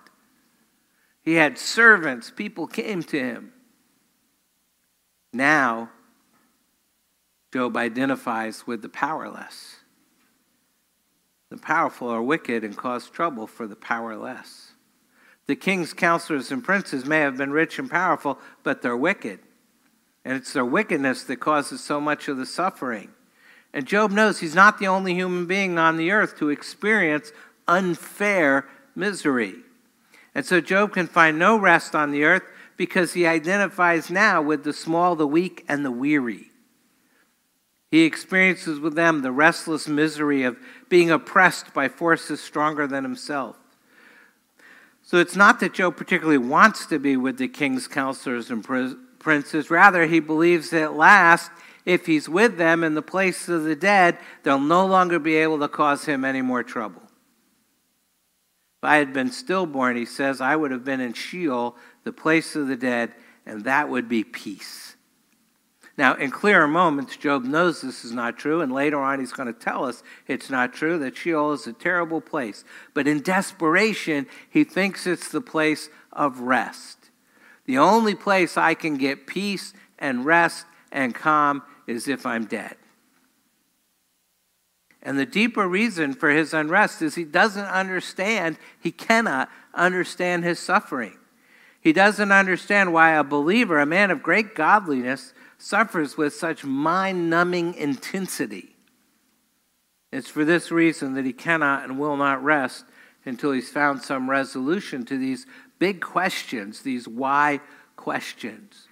He 1.23 1.37
had 1.37 1.57
servants, 1.57 2.31
people 2.31 2.67
came 2.67 3.03
to 3.05 3.19
him. 3.19 3.55
Now, 5.33 5.89
Job 7.53 7.77
identifies 7.77 8.67
with 8.67 8.83
the 8.83 8.89
powerless. 8.89 9.77
The 11.51 11.57
powerful 11.57 12.09
are 12.09 12.23
wicked 12.23 12.63
and 12.63 12.77
cause 12.77 13.09
trouble 13.09 13.47
for 13.47 13.67
the 13.67 13.77
powerless. 13.77 14.73
The 15.47 15.57
king's 15.57 15.95
counselors 15.95 16.53
and 16.53 16.63
princes 16.63 17.07
may 17.07 17.21
have 17.21 17.39
been 17.39 17.53
rich 17.53 17.79
and 17.79 17.91
powerful, 17.91 18.39
but 18.63 18.83
they're 18.83 18.97
wicked. 18.97 19.41
And 20.25 20.37
it's 20.37 20.53
their 20.53 20.65
wickedness 20.65 21.25
that 21.25 21.41
causes 21.41 21.83
so 21.83 22.03
much 22.03 22.29
of 22.29 22.37
the 22.37 22.45
suffering. 22.45 23.13
And 23.73 23.87
Job 23.87 24.11
knows 24.11 24.41
he's 24.41 24.55
not 24.55 24.79
the 24.79 24.89
only 24.89 25.15
human 25.15 25.47
being 25.47 25.79
on 25.79 25.97
the 25.97 26.11
earth 26.11 26.37
to 26.39 26.51
experience 26.51 27.33
unfair 27.67 28.67
misery. 28.95 29.55
And 30.35 30.45
so 30.45 30.61
Job 30.61 30.93
can 30.93 31.07
find 31.07 31.39
no 31.39 31.57
rest 31.59 31.95
on 31.95 32.11
the 32.11 32.25
earth 32.25 32.43
because 32.77 33.15
he 33.15 33.27
identifies 33.27 34.11
now 34.11 34.43
with 34.43 34.65
the 34.65 34.75
small, 34.75 35.17
the 35.17 35.27
weak, 35.27 35.65
and 35.67 35.83
the 35.83 35.91
weary. 35.91 36.48
He 37.91 38.03
experiences 38.03 38.79
with 38.79 38.95
them 38.95 39.23
the 39.23 39.33
restless 39.33 39.89
misery 39.89 40.43
of 40.43 40.59
being 40.89 41.11
oppressed 41.11 41.73
by 41.73 41.89
forces 41.89 42.41
stronger 42.41 42.87
than 42.87 43.03
himself. 43.03 43.57
So 45.03 45.17
it's 45.17 45.37
not 45.37 45.59
that 45.61 45.73
Job 45.73 45.97
particularly 45.97 46.37
wants 46.37 46.85
to 46.87 46.99
be 46.99 47.17
with 47.17 47.39
the 47.39 47.49
king's 47.49 47.89
counselors 47.89 48.51
and 48.51 48.63
princes. 49.19 49.71
Rather, 49.71 50.05
he 50.05 50.21
believes 50.21 50.69
that 50.71 50.83
at 50.83 50.97
last, 50.97 51.51
if 51.87 52.05
he's 52.05 52.29
with 52.29 52.59
them 52.59 52.85
in 52.85 52.93
the 52.93 53.01
place 53.01 53.49
of 53.49 53.65
the 53.65 53.75
dead, 53.75 54.19
they'll 54.43 54.61
no 54.61 54.85
longer 54.85 55.19
be 55.19 55.37
able 55.37 55.59
to 55.61 55.69
cause 55.69 56.05
him 56.05 56.27
any 56.27 56.43
more 56.43 56.63
trouble. 56.63 57.01
If 58.83 58.85
I 58.85 58.97
had 58.97 59.15
been 59.15 59.33
stillborn, 59.33 59.97
he 59.97 60.05
says, 60.05 60.43
I 60.43 60.57
would 60.57 60.73
have 60.73 60.85
been 60.85 61.01
in 61.01 61.15
Sheol, 61.15 61.75
the 62.05 62.13
place 62.13 62.55
of 62.55 62.69
the 62.69 62.77
dead, 62.77 63.15
and 63.47 63.65
that 63.65 63.89
would 63.89 64.11
be 64.11 64.25
peace. 64.25 64.95
Now, 65.99 66.15
in 66.15 66.31
clearer 66.31 66.69
moments, 66.69 67.17
Job 67.17 67.43
knows 67.43 67.81
this 67.81 68.05
is 68.05 68.13
not 68.13 68.39
true, 68.39 68.61
and 68.61 68.73
later 68.73 69.01
on 69.01 69.19
he's 69.19 69.33
going 69.33 69.53
to 69.53 69.59
tell 69.59 69.85
us 69.85 70.05
it's 70.29 70.49
not 70.49 70.73
true, 70.73 70.97
that 71.01 71.17
Sheol 71.17 71.53
is 71.53 71.67
a 71.67 71.73
terrible 71.73 72.21
place. 72.21 72.65
But 72.95 73.09
in 73.09 73.21
desperation, 73.21 74.29
he 74.49 74.63
thinks 74.63 75.09
it's 75.09 75.29
the 75.29 75.41
place 75.41 75.91
of 76.13 76.39
rest. 76.39 77.11
The 77.67 77.79
only 77.79 78.15
place 78.15 78.57
I 78.57 78.75
can 78.75 78.97
get 78.97 79.27
peace 79.27 79.75
and 79.99 80.25
rest 80.25 80.67
and 80.93 81.17
calm 81.17 81.65
is 81.89 82.07
if 82.07 82.25
I'm 82.25 82.45
dead. 82.45 82.77
And 85.03 85.19
the 85.19 85.27
deeper 85.27 85.67
reason 85.67 86.13
for 86.13 86.31
his 86.31 86.55
unrest 86.55 87.03
is 87.03 87.17
he 87.17 87.25
doesn't 87.25 87.67
understand, 87.67 88.57
he 88.81 88.93
cannot 88.93 89.51
understand 89.75 90.45
his 90.45 90.61
suffering. 90.61 91.19
He 91.81 91.93
doesn't 91.93 92.33
understand 92.33 92.93
why 92.93 93.13
a 93.13 93.25
believer, 93.25 93.81
a 93.81 93.87
man 93.87 94.11
of 94.13 94.23
great 94.23 94.55
godliness, 94.55 95.33
suffers 95.59 96.17
with 96.17 96.33
such 96.33 96.65
mind 96.65 97.29
numbing 97.29 97.75
intensity. 97.75 98.77
It's 100.11 100.31
for 100.31 100.45
this 100.45 100.71
reason 100.71 101.15
that 101.15 101.27
he 101.27 101.33
cannot 101.33 101.85
and 101.85 101.99
will 101.99 102.17
not 102.17 102.43
rest 102.43 102.87
until 103.25 103.53
he's 103.53 103.69
found 103.69 104.01
some 104.01 104.31
resolution 104.31 105.05
to 105.05 105.19
these 105.19 105.45
big 105.79 106.01
questions, 106.01 106.81
these 106.81 107.07
why 107.07 107.61
questions. 107.97 108.89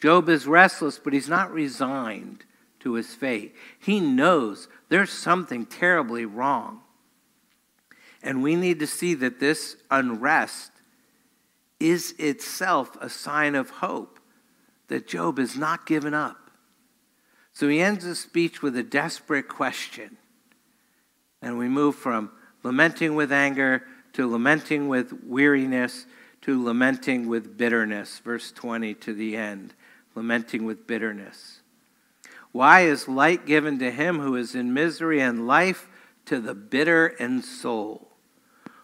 Job 0.00 0.28
is 0.28 0.46
restless, 0.46 0.98
but 0.98 1.12
he's 1.12 1.28
not 1.28 1.52
resigned 1.52 2.44
to 2.80 2.94
his 2.94 3.14
fate. 3.14 3.54
He 3.78 4.00
knows 4.00 4.68
there's 4.88 5.10
something 5.10 5.66
terribly 5.66 6.24
wrong. 6.24 6.80
And 8.22 8.42
we 8.42 8.54
need 8.54 8.78
to 8.80 8.86
see 8.86 9.14
that 9.14 9.40
this 9.40 9.76
unrest 9.90 10.70
is 11.80 12.14
itself 12.18 12.96
a 13.00 13.08
sign 13.08 13.54
of 13.54 13.70
hope 13.70 14.11
that 14.88 15.06
Job 15.06 15.38
has 15.38 15.56
not 15.56 15.86
given 15.86 16.14
up. 16.14 16.50
So 17.52 17.68
he 17.68 17.80
ends 17.80 18.04
his 18.04 18.18
speech 18.18 18.62
with 18.62 18.76
a 18.76 18.82
desperate 18.82 19.48
question. 19.48 20.16
And 21.40 21.58
we 21.58 21.68
move 21.68 21.96
from 21.96 22.30
lamenting 22.62 23.14
with 23.14 23.32
anger 23.32 23.84
to 24.14 24.26
lamenting 24.26 24.88
with 24.88 25.12
weariness 25.24 26.06
to 26.42 26.62
lamenting 26.62 27.28
with 27.28 27.56
bitterness. 27.56 28.18
Verse 28.18 28.52
20 28.52 28.94
to 28.94 29.14
the 29.14 29.36
end. 29.36 29.74
Lamenting 30.14 30.64
with 30.64 30.86
bitterness. 30.86 31.60
Why 32.50 32.80
is 32.80 33.08
light 33.08 33.46
given 33.46 33.78
to 33.78 33.90
him 33.90 34.18
who 34.18 34.36
is 34.36 34.54
in 34.54 34.74
misery 34.74 35.20
and 35.20 35.46
life 35.46 35.88
to 36.26 36.38
the 36.38 36.54
bitter 36.54 37.06
in 37.06 37.42
soul? 37.42 38.08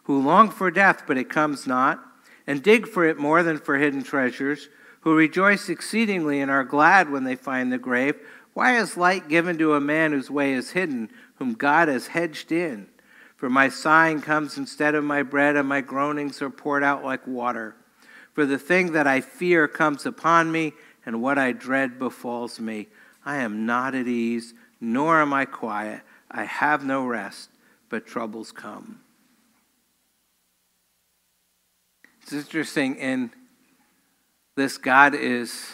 Who 0.05 0.23
long 0.23 0.51
for 0.51 0.71
death, 0.71 1.03
but 1.07 1.19
it 1.19 1.29
comes 1.29 1.67
not, 1.67 2.03
and 2.47 2.63
dig 2.63 2.89
for 2.89 3.05
it 3.05 3.19
more 3.19 3.43
than 3.43 3.59
for 3.59 3.77
hidden 3.77 4.03
treasures 4.03 4.69
who 5.01 5.15
rejoice 5.15 5.69
exceedingly 5.69 6.41
and 6.41 6.51
are 6.51 6.65
glad 6.65 7.11
when 7.11 7.25
they 7.25 7.37
find 7.37 7.73
the 7.73 7.79
grave. 7.79 8.17
Why 8.55 8.77
is 8.77 8.97
light 8.97 9.29
given 9.29 9.59
to 9.59 9.75
a 9.75 9.81
man 9.81 10.13
whose 10.13 10.31
way 10.31 10.53
is 10.53 10.73
hidden, 10.73 11.11
whom 11.37 11.55
God 11.55 11.89
has 11.89 12.09
hedged 12.09 12.51
in? 12.51 12.89
For 13.37 13.49
my 13.49 13.69
sighing 13.69 14.21
comes 14.21 14.59
instead 14.59 14.97
of 14.97 15.05
my 15.05 15.23
bread, 15.23 15.57
and 15.57 15.69
my 15.69 15.81
groanings 15.81 16.43
are 16.43 16.51
poured 16.51 16.83
out 16.83 17.05
like 17.05 17.27
water. 17.27 17.77
For 18.33 18.45
the 18.45 18.59
thing 18.59 18.93
that 18.93 19.07
I 19.07 19.21
fear 19.21 19.69
comes 19.69 20.05
upon 20.05 20.51
me, 20.51 20.73
and 21.07 21.23
what 21.23 21.39
I 21.39 21.53
dread 21.53 21.99
befalls 21.99 22.59
me. 22.59 22.89
I 23.25 23.37
am 23.37 23.65
not 23.65 23.95
at 23.95 24.07
ease, 24.07 24.55
nor 24.81 25.23
am 25.23 25.33
I 25.33 25.45
quiet. 25.45 26.03
I 26.31 26.45
have 26.45 26.85
no 26.85 27.07
rest, 27.07 27.51
but 27.89 28.07
troubles 28.07 28.53
come. 28.53 29.01
It's 32.21 32.33
interesting 32.33 32.97
in 32.97 33.31
this 34.59 34.77
God 34.77 35.15
is 35.15 35.73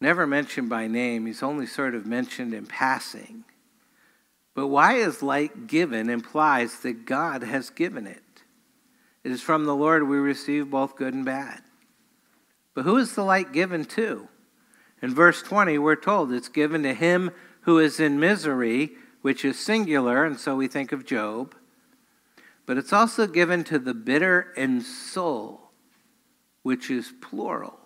never 0.00 0.26
mentioned 0.26 0.68
by 0.68 0.86
name, 0.86 1.26
he's 1.26 1.42
only 1.42 1.66
sort 1.66 1.94
of 1.94 2.06
mentioned 2.06 2.54
in 2.54 2.66
passing. 2.66 3.44
But 4.54 4.68
why 4.68 4.94
is 4.94 5.22
light 5.22 5.66
given 5.66 6.08
implies 6.08 6.80
that 6.80 7.04
God 7.04 7.42
has 7.42 7.68
given 7.68 8.06
it. 8.06 8.22
It 9.24 9.32
is 9.32 9.42
from 9.42 9.64
the 9.64 9.74
Lord 9.74 10.08
we 10.08 10.18
receive 10.18 10.70
both 10.70 10.96
good 10.96 11.14
and 11.14 11.24
bad. 11.24 11.62
But 12.74 12.84
who 12.84 12.96
is 12.96 13.14
the 13.14 13.24
light 13.24 13.52
given 13.52 13.84
to? 13.86 14.28
In 15.02 15.12
verse 15.12 15.42
20, 15.42 15.78
we're 15.78 15.96
told 15.96 16.32
it's 16.32 16.48
given 16.48 16.84
to 16.84 16.94
him 16.94 17.32
who 17.62 17.80
is 17.80 17.98
in 17.98 18.20
misery, 18.20 18.92
which 19.22 19.44
is 19.44 19.58
singular, 19.58 20.24
and 20.24 20.38
so 20.38 20.54
we 20.54 20.68
think 20.68 20.92
of 20.92 21.04
Job. 21.04 21.56
But 22.66 22.78
it's 22.78 22.92
also 22.92 23.26
given 23.26 23.64
to 23.64 23.80
the 23.80 23.94
bitter 23.94 24.52
in 24.56 24.80
soul 24.80 25.65
which 26.66 26.90
is 26.90 27.12
plural. 27.20 27.78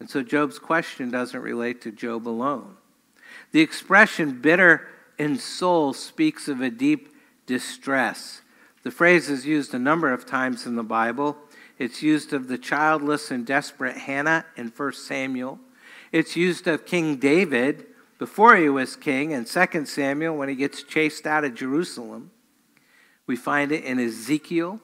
And 0.00 0.10
so 0.10 0.20
Job's 0.20 0.58
question 0.58 1.12
doesn't 1.12 1.40
relate 1.40 1.80
to 1.82 1.92
Job 1.92 2.26
alone. 2.26 2.74
The 3.52 3.60
expression 3.60 4.40
bitter 4.40 4.88
in 5.16 5.38
soul 5.38 5.92
speaks 5.92 6.48
of 6.48 6.60
a 6.60 6.70
deep 6.70 7.14
distress. 7.46 8.40
The 8.82 8.90
phrase 8.90 9.30
is 9.30 9.46
used 9.46 9.72
a 9.72 9.78
number 9.78 10.12
of 10.12 10.26
times 10.26 10.66
in 10.66 10.74
the 10.74 10.82
Bible. 10.82 11.36
It's 11.78 12.02
used 12.02 12.32
of 12.32 12.48
the 12.48 12.58
childless 12.58 13.30
and 13.30 13.46
desperate 13.46 13.96
Hannah 13.96 14.44
in 14.56 14.72
1 14.76 14.92
Samuel. 14.94 15.60
It's 16.10 16.34
used 16.34 16.66
of 16.66 16.84
King 16.84 17.14
David 17.14 17.86
before 18.18 18.56
he 18.56 18.68
was 18.68 18.96
king 18.96 19.30
in 19.30 19.44
2 19.44 19.86
Samuel 19.86 20.36
when 20.36 20.48
he 20.48 20.56
gets 20.56 20.82
chased 20.82 21.28
out 21.28 21.44
of 21.44 21.54
Jerusalem. 21.54 22.32
We 23.28 23.36
find 23.36 23.70
it 23.70 23.84
in 23.84 24.00
Ezekiel 24.00 24.80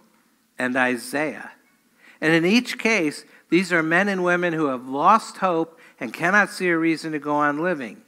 and 0.56 0.76
Isaiah. 0.76 1.50
And 2.20 2.32
in 2.32 2.44
each 2.44 2.78
case, 2.78 3.24
these 3.50 3.72
are 3.72 3.82
men 3.82 4.08
and 4.08 4.24
women 4.24 4.52
who 4.52 4.66
have 4.66 4.88
lost 4.88 5.38
hope 5.38 5.78
and 6.00 6.12
cannot 6.12 6.50
see 6.50 6.68
a 6.68 6.78
reason 6.78 7.12
to 7.12 7.18
go 7.18 7.36
on 7.36 7.62
living. 7.62 8.02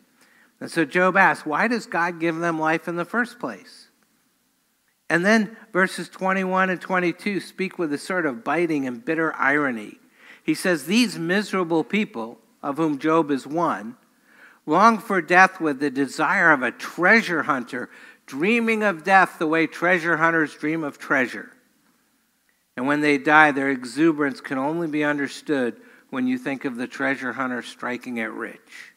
And 0.61 0.71
so 0.71 0.85
Job 0.85 1.17
asks, 1.17 1.47
why 1.47 1.69
does 1.69 1.87
God 1.87 2.19
give 2.19 2.37
them 2.37 2.59
life 2.59 2.89
in 2.89 2.97
the 2.97 3.05
first 3.05 3.39
place? 3.39 3.89
And 5.11 5.25
then 5.25 5.57
verses 5.73 6.09
21 6.09 6.71
and 6.71 6.81
22 6.81 7.41
speak 7.41 7.79
with 7.79 7.93
a 7.93 7.99
sort 7.99 8.27
of 8.27 8.45
biting 8.45 8.87
and 8.87 9.05
bitter 9.05 9.35
irony. 9.35 9.99
He 10.45 10.55
says, 10.55 10.85
These 10.85 11.19
miserable 11.19 11.85
people, 11.85 12.39
of 12.63 12.77
whom 12.77 12.99
Job 12.99 13.31
is 13.31 13.47
one, 13.47 13.97
long 14.67 14.99
for 14.99 15.23
death 15.23 15.61
with 15.61 15.81
the 15.81 15.91
desire 15.91 16.53
of 16.53 16.63
a 16.63 16.73
treasure 16.73 17.45
hunter, 17.45 17.89
dreaming 18.27 18.83
of 18.83 19.05
death 19.05 19.37
the 19.39 19.47
way 19.47 19.67
treasure 19.67 20.19
hunters 20.19 20.55
dream 20.55 20.85
of 20.85 20.99
treasure. 20.99 21.53
And 22.79 22.87
when 22.87 23.01
they 23.01 23.19
die, 23.19 23.51
their 23.51 23.71
exuberance 23.71 24.41
can 24.41 24.57
only 24.57 24.87
be 24.87 25.03
understood 25.03 25.75
when 26.11 26.29
you 26.29 26.39
think 26.39 26.65
of 26.65 26.77
the 26.77 26.87
treasure 26.87 27.33
hunter 27.33 27.61
striking 27.61 28.19
it 28.19 28.31
rich. 28.31 28.93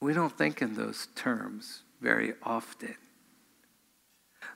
We 0.00 0.14
don't 0.14 0.36
think 0.36 0.60
in 0.60 0.74
those 0.74 1.06
terms 1.14 1.84
very 2.00 2.32
often. 2.42 2.96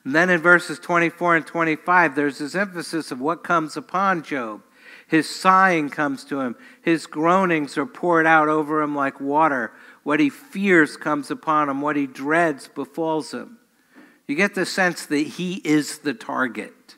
And 0.03 0.13
then 0.13 0.29
in 0.29 0.41
verses 0.41 0.77
24 0.77 1.37
and 1.37 1.47
25, 1.47 2.15
there's 2.15 2.39
this 2.39 2.55
emphasis 2.55 3.13
of 3.13 3.21
what 3.21 3.45
comes 3.45 3.77
upon 3.77 4.23
Job. 4.23 4.61
His 5.07 5.29
sighing 5.29 5.89
comes 5.89 6.25
to 6.25 6.41
him, 6.41 6.57
his 6.81 7.05
groanings 7.05 7.77
are 7.77 7.85
poured 7.85 8.25
out 8.25 8.49
over 8.49 8.81
him 8.81 8.93
like 8.93 9.21
water. 9.21 9.71
What 10.03 10.19
he 10.19 10.29
fears 10.29 10.97
comes 10.97 11.31
upon 11.31 11.69
him, 11.69 11.81
what 11.81 11.95
he 11.95 12.07
dreads 12.07 12.67
befalls 12.67 13.33
him. 13.33 13.57
You 14.27 14.35
get 14.35 14.55
the 14.55 14.65
sense 14.65 15.05
that 15.07 15.17
he 15.17 15.55
is 15.63 15.99
the 15.99 16.13
target. 16.13 16.95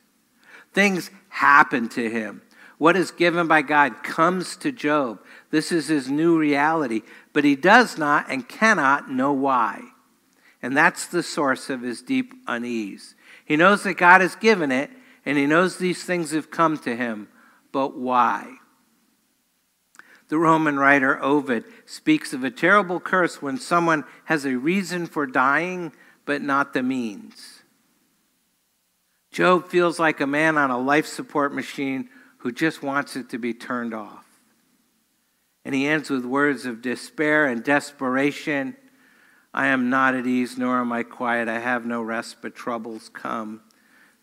Things 0.74 1.12
happen 1.30 1.88
to 1.89 2.10
him. 2.10 2.41
What 2.78 2.97
is 2.97 3.12
given 3.12 3.47
by 3.47 3.62
God 3.62 4.03
comes 4.03 4.58
to 4.58 4.72
Job. 4.72 5.22
This 5.49 5.72
is 5.72 5.88
his 5.88 6.10
new 6.10 6.38
reality, 6.38 7.03
but 7.32 7.45
he 7.45 7.56
does 7.56 7.97
not 7.97 8.26
and 8.30 8.47
cannot 8.47 9.10
know 9.10 9.32
why. 9.32 9.82
And 10.62 10.76
that's 10.76 11.06
the 11.08 11.24
source 11.24 11.70
of 11.70 11.82
his 11.82 12.01
deep 12.01 12.34
unease. 12.47 13.16
He 13.45 13.56
knows 13.56 13.84
that 13.84 13.97
God 13.97 14.22
has 14.22 14.36
given 14.36 14.72
it, 14.72 14.89
and 15.26 15.38
he 15.38 15.45
knows 15.45 15.78
these 15.78 16.03
things 16.03 16.32
have 16.32 16.51
come 16.51 16.78
to 16.80 16.95
him, 16.95 17.28
but 17.72 17.97
why? 17.97 18.58
The 20.36 20.39
Roman 20.39 20.77
writer 20.77 21.17
Ovid 21.23 21.63
speaks 21.86 22.33
of 22.33 22.43
a 22.43 22.51
terrible 22.51 22.99
curse 22.99 23.41
when 23.41 23.57
someone 23.57 24.03
has 24.25 24.43
a 24.43 24.57
reason 24.57 25.05
for 25.05 25.25
dying, 25.25 25.93
but 26.25 26.41
not 26.41 26.73
the 26.73 26.83
means. 26.83 27.63
Job 29.31 29.69
feels 29.69 29.97
like 29.97 30.19
a 30.19 30.27
man 30.27 30.57
on 30.57 30.71
a 30.71 30.77
life 30.77 31.05
support 31.07 31.53
machine 31.53 32.09
who 32.39 32.51
just 32.51 32.83
wants 32.83 33.15
it 33.15 33.29
to 33.29 33.38
be 33.38 33.53
turned 33.53 33.93
off. 33.93 34.25
And 35.63 35.73
he 35.73 35.88
ends 35.88 36.09
with 36.09 36.25
words 36.25 36.65
of 36.65 36.81
despair 36.81 37.45
and 37.45 37.63
desperation 37.63 38.75
I 39.53 39.67
am 39.67 39.89
not 39.89 40.15
at 40.15 40.27
ease, 40.27 40.57
nor 40.57 40.81
am 40.81 40.91
I 40.91 41.03
quiet. 41.03 41.47
I 41.47 41.59
have 41.59 41.86
no 41.86 42.01
rest, 42.01 42.41
but 42.41 42.55
troubles 42.55 43.07
come. 43.07 43.61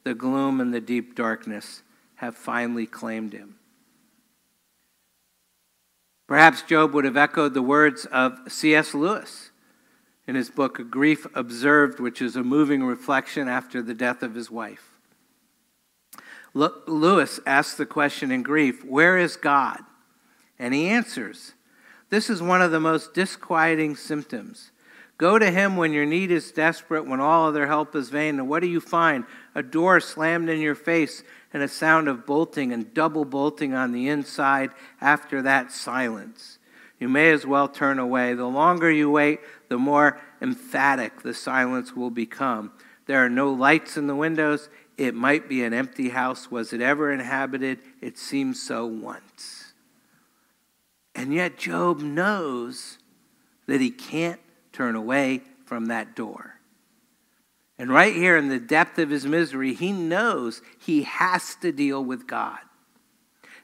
The 0.04 0.12
gloom 0.12 0.60
and 0.60 0.74
the 0.74 0.80
deep 0.82 1.14
darkness 1.14 1.82
have 2.16 2.36
finally 2.36 2.84
claimed 2.84 3.32
him. 3.32 3.56
Perhaps 6.32 6.62
Job 6.62 6.94
would 6.94 7.04
have 7.04 7.18
echoed 7.18 7.52
the 7.52 7.60
words 7.60 8.06
of 8.06 8.38
C.S. 8.48 8.94
Lewis 8.94 9.50
in 10.26 10.34
his 10.34 10.48
book, 10.48 10.78
A 10.78 10.82
Grief 10.82 11.26
Observed, 11.34 12.00
which 12.00 12.22
is 12.22 12.36
a 12.36 12.42
moving 12.42 12.82
reflection 12.82 13.48
after 13.48 13.82
the 13.82 13.92
death 13.92 14.22
of 14.22 14.34
his 14.34 14.50
wife. 14.50 14.98
Lewis 16.54 17.38
asks 17.44 17.76
the 17.76 17.84
question 17.84 18.30
in 18.30 18.42
grief, 18.42 18.82
Where 18.82 19.18
is 19.18 19.36
God? 19.36 19.80
And 20.58 20.72
he 20.72 20.88
answers, 20.88 21.52
This 22.08 22.30
is 22.30 22.40
one 22.40 22.62
of 22.62 22.70
the 22.70 22.80
most 22.80 23.12
disquieting 23.12 23.94
symptoms. 23.94 24.70
Go 25.22 25.38
to 25.38 25.52
him 25.52 25.76
when 25.76 25.92
your 25.92 26.04
need 26.04 26.32
is 26.32 26.50
desperate, 26.50 27.06
when 27.06 27.20
all 27.20 27.46
other 27.46 27.68
help 27.68 27.94
is 27.94 28.08
vain. 28.08 28.40
And 28.40 28.48
what 28.48 28.60
do 28.60 28.66
you 28.66 28.80
find? 28.80 29.24
A 29.54 29.62
door 29.62 30.00
slammed 30.00 30.48
in 30.48 30.58
your 30.58 30.74
face 30.74 31.22
and 31.52 31.62
a 31.62 31.68
sound 31.68 32.08
of 32.08 32.26
bolting 32.26 32.72
and 32.72 32.92
double 32.92 33.24
bolting 33.24 33.72
on 33.72 33.92
the 33.92 34.08
inside. 34.08 34.70
After 35.00 35.40
that, 35.42 35.70
silence. 35.70 36.58
You 36.98 37.08
may 37.08 37.30
as 37.30 37.46
well 37.46 37.68
turn 37.68 38.00
away. 38.00 38.34
The 38.34 38.48
longer 38.48 38.90
you 38.90 39.12
wait, 39.12 39.38
the 39.68 39.78
more 39.78 40.20
emphatic 40.40 41.22
the 41.22 41.34
silence 41.34 41.94
will 41.94 42.10
become. 42.10 42.72
There 43.06 43.24
are 43.24 43.30
no 43.30 43.52
lights 43.52 43.96
in 43.96 44.08
the 44.08 44.16
windows. 44.16 44.68
It 44.98 45.14
might 45.14 45.48
be 45.48 45.62
an 45.62 45.72
empty 45.72 46.08
house. 46.08 46.50
Was 46.50 46.72
it 46.72 46.80
ever 46.80 47.12
inhabited? 47.12 47.78
It 48.00 48.18
seems 48.18 48.60
so 48.60 48.86
once. 48.86 49.72
And 51.14 51.32
yet, 51.32 51.58
Job 51.58 52.00
knows 52.00 52.98
that 53.66 53.80
he 53.80 53.90
can't 53.90 54.40
turn 54.72 54.96
away 54.96 55.42
from 55.64 55.86
that 55.86 56.16
door. 56.16 56.60
And 57.78 57.90
right 57.90 58.14
here 58.14 58.36
in 58.36 58.48
the 58.48 58.60
depth 58.60 58.98
of 58.98 59.10
his 59.10 59.26
misery, 59.26 59.74
he 59.74 59.92
knows 59.92 60.62
he 60.78 61.02
has 61.02 61.56
to 61.56 61.72
deal 61.72 62.04
with 62.04 62.26
God. 62.26 62.58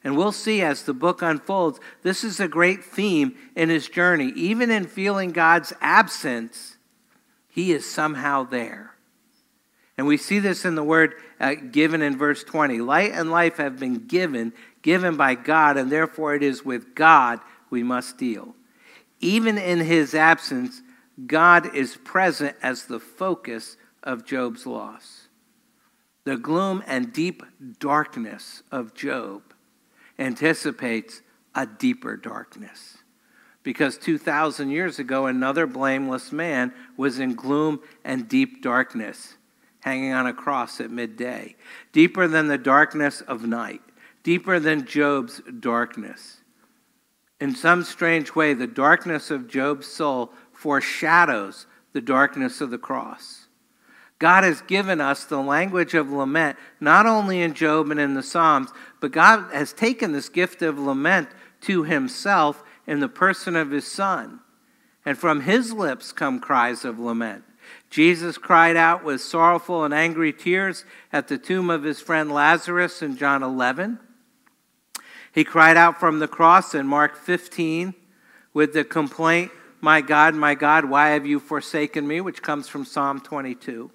And 0.04 0.16
we'll 0.16 0.32
see 0.32 0.62
as 0.62 0.82
the 0.82 0.94
book 0.94 1.22
unfolds, 1.22 1.80
this 2.02 2.24
is 2.24 2.40
a 2.40 2.48
great 2.48 2.84
theme 2.84 3.36
in 3.54 3.68
his 3.68 3.88
journey. 3.88 4.32
Even 4.34 4.70
in 4.70 4.86
feeling 4.86 5.30
God's 5.30 5.72
absence, 5.80 6.76
he 7.48 7.72
is 7.72 7.88
somehow 7.88 8.44
there. 8.44 8.94
And 9.96 10.06
we 10.06 10.16
see 10.16 10.38
this 10.38 10.64
in 10.64 10.76
the 10.76 10.84
word 10.84 11.14
uh, 11.40 11.54
given 11.54 12.02
in 12.02 12.16
verse 12.16 12.44
20. 12.44 12.78
Light 12.78 13.10
and 13.12 13.30
life 13.30 13.56
have 13.56 13.80
been 13.80 14.06
given, 14.06 14.52
given 14.82 15.16
by 15.16 15.34
God, 15.34 15.76
and 15.76 15.90
therefore 15.90 16.34
it 16.34 16.42
is 16.42 16.64
with 16.64 16.94
God 16.94 17.40
we 17.68 17.82
must 17.82 18.16
deal. 18.16 18.54
Even 19.20 19.58
in 19.58 19.80
his 19.80 20.14
absence, 20.14 20.80
God 21.26 21.74
is 21.74 21.96
present 21.96 22.56
as 22.62 22.84
the 22.84 23.00
focus 23.00 23.76
of 24.02 24.24
Job's 24.24 24.66
loss. 24.66 25.28
The 26.24 26.36
gloom 26.36 26.82
and 26.86 27.12
deep 27.12 27.42
darkness 27.78 28.62
of 28.70 28.94
Job 28.94 29.42
anticipates 30.18 31.22
a 31.54 31.66
deeper 31.66 32.16
darkness. 32.16 32.98
Because 33.62 33.98
2,000 33.98 34.70
years 34.70 34.98
ago, 34.98 35.26
another 35.26 35.66
blameless 35.66 36.32
man 36.32 36.72
was 36.96 37.18
in 37.18 37.34
gloom 37.34 37.80
and 38.04 38.28
deep 38.28 38.62
darkness, 38.62 39.36
hanging 39.80 40.12
on 40.12 40.26
a 40.26 40.32
cross 40.32 40.80
at 40.80 40.90
midday, 40.90 41.56
deeper 41.92 42.28
than 42.28 42.48
the 42.48 42.58
darkness 42.58 43.20
of 43.22 43.46
night, 43.46 43.80
deeper 44.22 44.60
than 44.60 44.86
Job's 44.86 45.42
darkness. 45.60 46.38
In 47.40 47.54
some 47.54 47.84
strange 47.84 48.34
way, 48.34 48.54
the 48.54 48.66
darkness 48.66 49.30
of 49.30 49.48
Job's 49.48 49.86
soul 49.86 50.32
foreshadows 50.58 51.66
the 51.92 52.00
darkness 52.00 52.60
of 52.60 52.70
the 52.70 52.78
cross. 52.78 53.46
God 54.18 54.42
has 54.42 54.60
given 54.62 55.00
us 55.00 55.24
the 55.24 55.40
language 55.40 55.94
of 55.94 56.10
lament, 56.10 56.58
not 56.80 57.06
only 57.06 57.40
in 57.40 57.54
Job 57.54 57.92
and 57.92 58.00
in 58.00 58.14
the 58.14 58.24
Psalms, 58.24 58.70
but 59.00 59.12
God 59.12 59.52
has 59.52 59.72
taken 59.72 60.10
this 60.10 60.28
gift 60.28 60.60
of 60.60 60.76
lament 60.76 61.28
to 61.60 61.84
himself 61.84 62.64
in 62.88 62.98
the 62.98 63.08
person 63.08 63.54
of 63.54 63.70
his 63.70 63.86
Son. 63.86 64.40
And 65.04 65.16
from 65.16 65.42
his 65.42 65.72
lips 65.72 66.10
come 66.10 66.40
cries 66.40 66.84
of 66.84 66.98
lament. 66.98 67.44
Jesus 67.88 68.36
cried 68.36 68.76
out 68.76 69.04
with 69.04 69.20
sorrowful 69.20 69.84
and 69.84 69.94
angry 69.94 70.32
tears 70.32 70.84
at 71.12 71.28
the 71.28 71.38
tomb 71.38 71.70
of 71.70 71.84
his 71.84 72.00
friend 72.00 72.32
Lazarus 72.32 73.00
in 73.00 73.16
John 73.16 73.44
11. 73.44 74.00
He 75.32 75.44
cried 75.44 75.76
out 75.76 76.00
from 76.00 76.18
the 76.18 76.26
cross 76.26 76.74
in 76.74 76.88
Mark 76.88 77.16
15 77.16 77.94
with 78.52 78.72
the 78.72 78.82
complaint 78.82 79.52
my 79.80 80.00
God, 80.00 80.34
my 80.34 80.54
God, 80.54 80.84
why 80.84 81.10
have 81.10 81.26
you 81.26 81.40
forsaken 81.40 82.06
me? 82.06 82.20
which 82.20 82.42
comes 82.42 82.68
from 82.68 82.84
Psalm 82.84 83.20
22. 83.20 83.90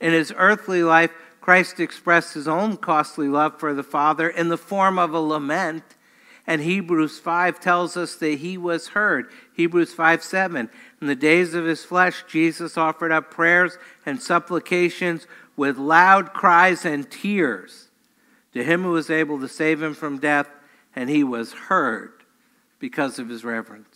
In 0.00 0.12
his 0.12 0.32
earthly 0.36 0.82
life, 0.82 1.12
Christ 1.40 1.78
expressed 1.78 2.34
his 2.34 2.48
own 2.48 2.76
costly 2.76 3.28
love 3.28 3.60
for 3.60 3.74
the 3.74 3.82
Father 3.82 4.28
in 4.28 4.48
the 4.48 4.56
form 4.56 4.98
of 4.98 5.12
a 5.12 5.20
lament. 5.20 5.84
And 6.46 6.60
Hebrews 6.60 7.18
5 7.18 7.60
tells 7.60 7.96
us 7.96 8.16
that 8.16 8.38
he 8.38 8.58
was 8.58 8.88
heard. 8.88 9.30
Hebrews 9.54 9.94
5 9.94 10.22
7. 10.22 10.70
In 11.00 11.06
the 11.06 11.14
days 11.14 11.54
of 11.54 11.64
his 11.64 11.84
flesh, 11.84 12.24
Jesus 12.26 12.76
offered 12.76 13.12
up 13.12 13.30
prayers 13.30 13.78
and 14.04 14.22
supplications 14.22 15.26
with 15.56 15.78
loud 15.78 16.32
cries 16.32 16.84
and 16.84 17.10
tears 17.10 17.88
to 18.54 18.64
him 18.64 18.82
who 18.82 18.92
was 18.92 19.10
able 19.10 19.38
to 19.40 19.48
save 19.48 19.82
him 19.82 19.94
from 19.94 20.18
death, 20.18 20.48
and 20.94 21.10
he 21.10 21.24
was 21.24 21.52
heard 21.52 22.12
because 22.78 23.18
of 23.18 23.28
his 23.28 23.44
reverence. 23.44 23.93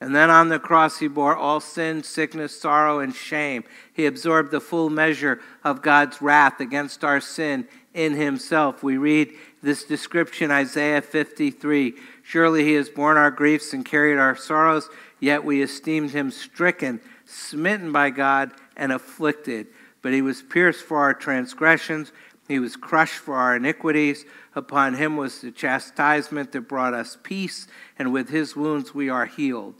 And 0.00 0.14
then 0.14 0.30
on 0.30 0.48
the 0.48 0.60
cross, 0.60 0.98
he 0.98 1.08
bore 1.08 1.36
all 1.36 1.58
sin, 1.58 2.04
sickness, 2.04 2.58
sorrow, 2.58 3.00
and 3.00 3.12
shame. 3.12 3.64
He 3.92 4.06
absorbed 4.06 4.52
the 4.52 4.60
full 4.60 4.90
measure 4.90 5.40
of 5.64 5.82
God's 5.82 6.22
wrath 6.22 6.60
against 6.60 7.02
our 7.02 7.20
sin 7.20 7.66
in 7.94 8.14
himself. 8.14 8.84
We 8.84 8.96
read 8.96 9.32
this 9.60 9.82
description, 9.82 10.52
Isaiah 10.52 11.02
53 11.02 11.94
Surely 12.22 12.62
he 12.62 12.74
has 12.74 12.90
borne 12.90 13.16
our 13.16 13.30
griefs 13.30 13.72
and 13.72 13.84
carried 13.84 14.18
our 14.18 14.36
sorrows, 14.36 14.88
yet 15.18 15.44
we 15.44 15.62
esteemed 15.62 16.10
him 16.10 16.30
stricken, 16.30 17.00
smitten 17.24 17.90
by 17.90 18.10
God, 18.10 18.52
and 18.76 18.92
afflicted. 18.92 19.66
But 20.00 20.12
he 20.12 20.22
was 20.22 20.42
pierced 20.42 20.84
for 20.84 20.98
our 20.98 21.14
transgressions, 21.14 22.12
he 22.46 22.58
was 22.58 22.76
crushed 22.76 23.18
for 23.18 23.36
our 23.36 23.56
iniquities. 23.56 24.24
Upon 24.54 24.94
him 24.94 25.16
was 25.16 25.40
the 25.40 25.50
chastisement 25.50 26.52
that 26.52 26.62
brought 26.62 26.94
us 26.94 27.18
peace, 27.22 27.68
and 27.98 28.12
with 28.12 28.30
his 28.30 28.56
wounds 28.56 28.94
we 28.94 29.10
are 29.10 29.26
healed. 29.26 29.74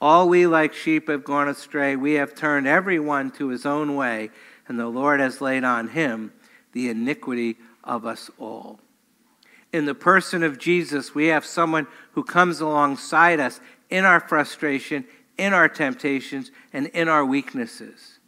All 0.00 0.28
we 0.28 0.46
like 0.46 0.72
sheep 0.72 1.08
have 1.08 1.24
gone 1.24 1.48
astray. 1.48 1.94
We 1.94 2.14
have 2.14 2.34
turned 2.34 2.66
every 2.66 2.98
one 2.98 3.30
to 3.32 3.48
his 3.48 3.66
own 3.66 3.96
way, 3.96 4.30
and 4.66 4.78
the 4.78 4.88
Lord 4.88 5.20
has 5.20 5.40
laid 5.40 5.64
on 5.64 5.88
him 5.88 6.32
the 6.72 6.88
iniquity 6.88 7.58
of 7.84 8.06
us 8.06 8.30
all. 8.38 8.80
In 9.72 9.84
the 9.84 9.94
person 9.94 10.42
of 10.42 10.58
Jesus, 10.58 11.14
we 11.14 11.26
have 11.26 11.44
someone 11.44 11.86
who 12.12 12.24
comes 12.24 12.60
alongside 12.60 13.40
us 13.40 13.60
in 13.88 14.04
our 14.04 14.20
frustration, 14.20 15.04
in 15.36 15.52
our 15.52 15.68
temptations, 15.68 16.50
and 16.72 16.86
in 16.88 17.08
our 17.08 17.24
weaknesses. 17.24 18.18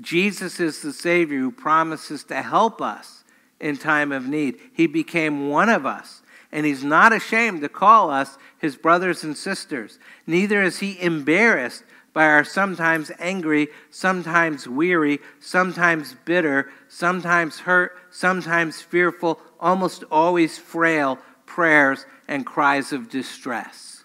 Jesus 0.00 0.58
is 0.58 0.82
the 0.82 0.92
Savior 0.92 1.38
who 1.38 1.52
promises 1.52 2.24
to 2.24 2.42
help 2.42 2.82
us 2.82 3.24
in 3.60 3.76
time 3.76 4.12
of 4.12 4.26
need. 4.26 4.58
He 4.72 4.86
became 4.86 5.48
one 5.48 5.68
of 5.68 5.86
us, 5.86 6.22
and 6.54 6.64
He's 6.64 6.84
not 6.84 7.12
ashamed 7.12 7.60
to 7.60 7.68
call 7.68 8.10
us 8.10 8.38
His 8.58 8.76
brothers 8.76 9.24
and 9.24 9.36
sisters. 9.36 9.98
Neither 10.26 10.62
is 10.62 10.78
He 10.78 10.98
embarrassed 11.02 11.82
by 12.14 12.26
our 12.26 12.44
sometimes 12.44 13.10
angry, 13.18 13.68
sometimes 13.90 14.68
weary, 14.68 15.18
sometimes 15.40 16.14
bitter, 16.24 16.70
sometimes 16.88 17.58
hurt, 17.58 17.98
sometimes 18.10 18.80
fearful, 18.80 19.40
almost 19.58 20.04
always 20.12 20.56
frail 20.56 21.18
prayers 21.44 22.06
and 22.28 22.46
cries 22.46 22.92
of 22.92 23.10
distress. 23.10 24.04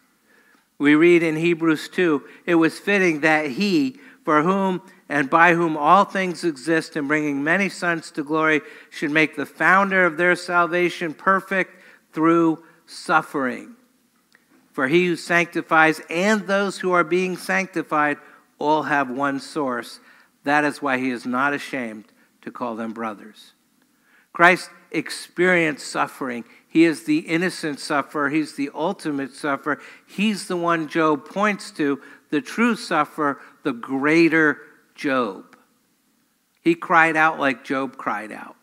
We 0.80 0.96
read 0.96 1.22
in 1.22 1.36
Hebrews 1.36 1.88
2 1.90 2.24
it 2.48 2.56
was 2.56 2.80
fitting 2.80 3.20
that 3.20 3.52
he, 3.52 4.00
for 4.26 4.42
whom 4.42 4.82
and 5.08 5.30
by 5.30 5.54
whom 5.54 5.78
all 5.78 6.06
things 6.06 6.44
exist, 6.44 6.96
and 6.96 7.08
bringing 7.08 7.44
many 7.44 7.70
sons 7.70 8.12
to 8.12 8.24
glory, 8.24 8.62
should 8.90 9.12
make 9.12 9.36
the 9.36 9.46
founder 9.46 10.06
of 10.06 10.18
their 10.18 10.36
salvation 10.36 11.14
perfect 11.14 11.79
through 12.20 12.62
suffering. 12.86 13.76
For 14.74 14.90
he 14.90 15.08
who 15.08 15.16
sanctifies 15.16 16.02
and 16.10 16.46
those 16.46 16.80
who 16.80 16.92
are 16.92 17.06
being 17.06 17.38
sanctified 17.38 18.18
all 18.58 18.84
have 18.84 19.10
one 19.10 19.40
source. 19.40 20.02
That 20.44 20.66
is 20.66 20.82
why 20.82 20.98
he 20.98 21.12
is 21.12 21.26
not 21.26 21.54
ashamed 21.54 22.04
to 22.42 22.52
call 22.52 22.76
them 22.76 22.92
brothers. 22.92 23.54
Christ 24.34 24.70
experienced 24.92 25.88
suffering. 25.88 26.44
He 26.68 26.84
is 26.84 27.06
the 27.06 27.20
innocent 27.20 27.80
sufferer, 27.80 28.28
he's 28.28 28.58
the 28.58 28.70
ultimate 28.76 29.34
sufferer. 29.34 29.80
He's 30.06 30.50
the 30.50 30.58
one 30.58 30.90
Job 30.90 31.26
points 31.26 31.72
to, 31.72 32.02
the 32.32 32.42
true 32.42 32.76
sufferer, 32.76 33.40
the 33.64 33.72
greater 33.72 34.60
Job. 34.94 35.56
He 36.62 36.76
cried 36.76 37.16
out 37.16 37.40
like 37.40 37.64
Job 37.64 37.96
cried 37.96 38.34
out. 38.34 38.58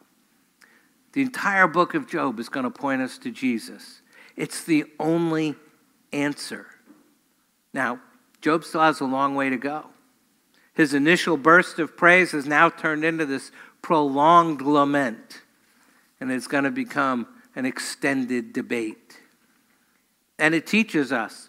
The 1.17 1.23
entire 1.23 1.67
book 1.67 1.95
of 1.95 2.07
Job 2.07 2.39
is 2.39 2.51
going 2.51 2.64
to 2.64 2.71
point 2.71 3.01
us 3.01 3.17
to 3.17 3.31
Jesus. 3.31 4.03
It's 4.37 4.64
the 4.64 4.85
only 5.01 5.55
answer. 6.12 6.67
Now, 7.73 8.01
Job 8.43 8.64
still 8.64 8.83
has 8.83 9.01
a 9.01 9.07
long 9.07 9.35
way 9.35 9.49
to 9.49 9.57
go. 9.57 9.87
His 10.75 10.93
initial 10.93 11.39
burst 11.39 11.79
of 11.79 11.97
praise 11.97 12.33
has 12.33 12.45
now 12.45 12.69
turned 12.69 13.03
into 13.03 13.25
this 13.25 13.51
prolonged 13.81 14.61
lament, 14.61 15.41
and 16.21 16.31
it's 16.31 16.47
going 16.47 16.64
to 16.64 16.71
become 16.71 17.27
an 17.55 17.64
extended 17.64 18.53
debate. 18.53 19.19
And 20.39 20.55
it 20.55 20.67
teaches 20.67 21.12
us 21.12 21.49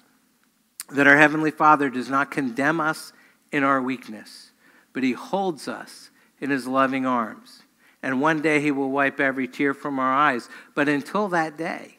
that 0.92 1.08
our 1.08 1.18
Heavenly 1.18 1.52
Father 1.52 1.90
does 1.90 2.10
not 2.10 2.32
condemn 2.32 2.80
us 2.80 3.12
in 3.52 3.66
our 3.66 3.82
weakness, 3.82 4.52
but 4.94 5.04
He 5.04 5.12
holds 5.12 5.68
us 5.68 6.10
in 6.40 6.52
His 6.52 6.68
loving 6.68 7.06
arms. 7.06 7.64
And 8.08 8.22
one 8.22 8.42
day 8.42 8.62
He 8.62 8.72
will 8.72 8.90
wipe 8.90 9.20
every 9.20 9.50
tear 9.50 9.74
from 9.74 10.00
our 10.00 10.14
eyes. 10.14 10.48
But 10.74 10.88
until 10.88 11.28
that 11.28 11.58
day, 11.58 11.98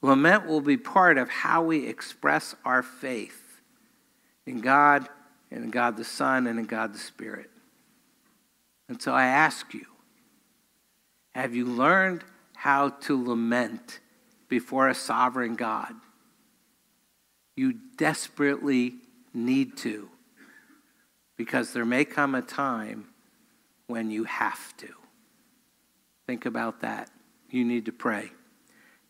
Lament 0.00 0.48
will 0.48 0.60
be 0.60 0.76
part 0.76 1.16
of 1.16 1.28
how 1.30 1.62
we 1.62 1.86
express 1.86 2.56
our 2.64 2.82
faith 2.82 3.40
in 4.46 4.60
God, 4.60 5.08
and 5.52 5.66
in 5.66 5.70
God 5.70 5.96
the 5.96 6.02
Son, 6.02 6.48
and 6.48 6.58
in 6.58 6.64
God 6.64 6.92
the 6.92 6.98
Spirit. 6.98 7.50
And 8.88 9.00
so 9.00 9.12
I 9.14 9.26
ask 9.26 9.72
you 9.72 9.86
have 11.36 11.54
you 11.54 11.66
learned 11.66 12.24
how 12.56 12.88
to 12.88 13.24
lament 13.24 14.00
before 14.48 14.88
a 14.88 14.94
sovereign 14.94 15.54
God? 15.54 15.94
You 17.54 17.74
desperately 17.96 18.94
need 19.32 19.76
to, 19.76 20.08
because 21.36 21.72
there 21.72 21.84
may 21.84 22.04
come 22.04 22.34
a 22.34 22.42
time 22.42 23.06
when 23.86 24.10
you 24.10 24.24
have 24.24 24.76
to. 24.78 24.88
Think 26.32 26.46
about 26.46 26.80
that. 26.80 27.10
You 27.50 27.62
need 27.62 27.84
to 27.84 27.92
pray. 27.92 28.30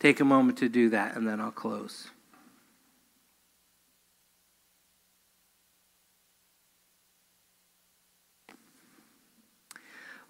Take 0.00 0.18
a 0.18 0.24
moment 0.24 0.58
to 0.58 0.68
do 0.68 0.88
that, 0.88 1.14
and 1.14 1.24
then 1.24 1.40
I'll 1.40 1.52
close. 1.52 2.08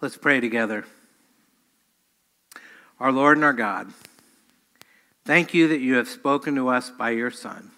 Let's 0.02 0.18
pray 0.18 0.40
together. 0.40 0.84
Our 3.00 3.10
Lord 3.10 3.38
and 3.38 3.44
our 3.46 3.54
God, 3.54 3.94
thank 5.24 5.54
you 5.54 5.68
that 5.68 5.80
you 5.80 5.94
have 5.94 6.08
spoken 6.08 6.56
to 6.56 6.68
us 6.68 6.90
by 6.90 7.12
your 7.12 7.30
Son. 7.30 7.70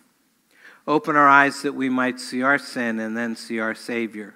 Open 0.89 1.15
our 1.15 1.29
eyes 1.29 1.63
that 1.63 1.77
we 1.77 1.89
might 1.89 2.19
see 2.19 2.43
our 2.43 2.59
sin 2.59 2.99
and 2.99 3.17
then 3.17 3.37
see 3.37 3.61
our 3.61 3.77
Savior. 3.77 4.35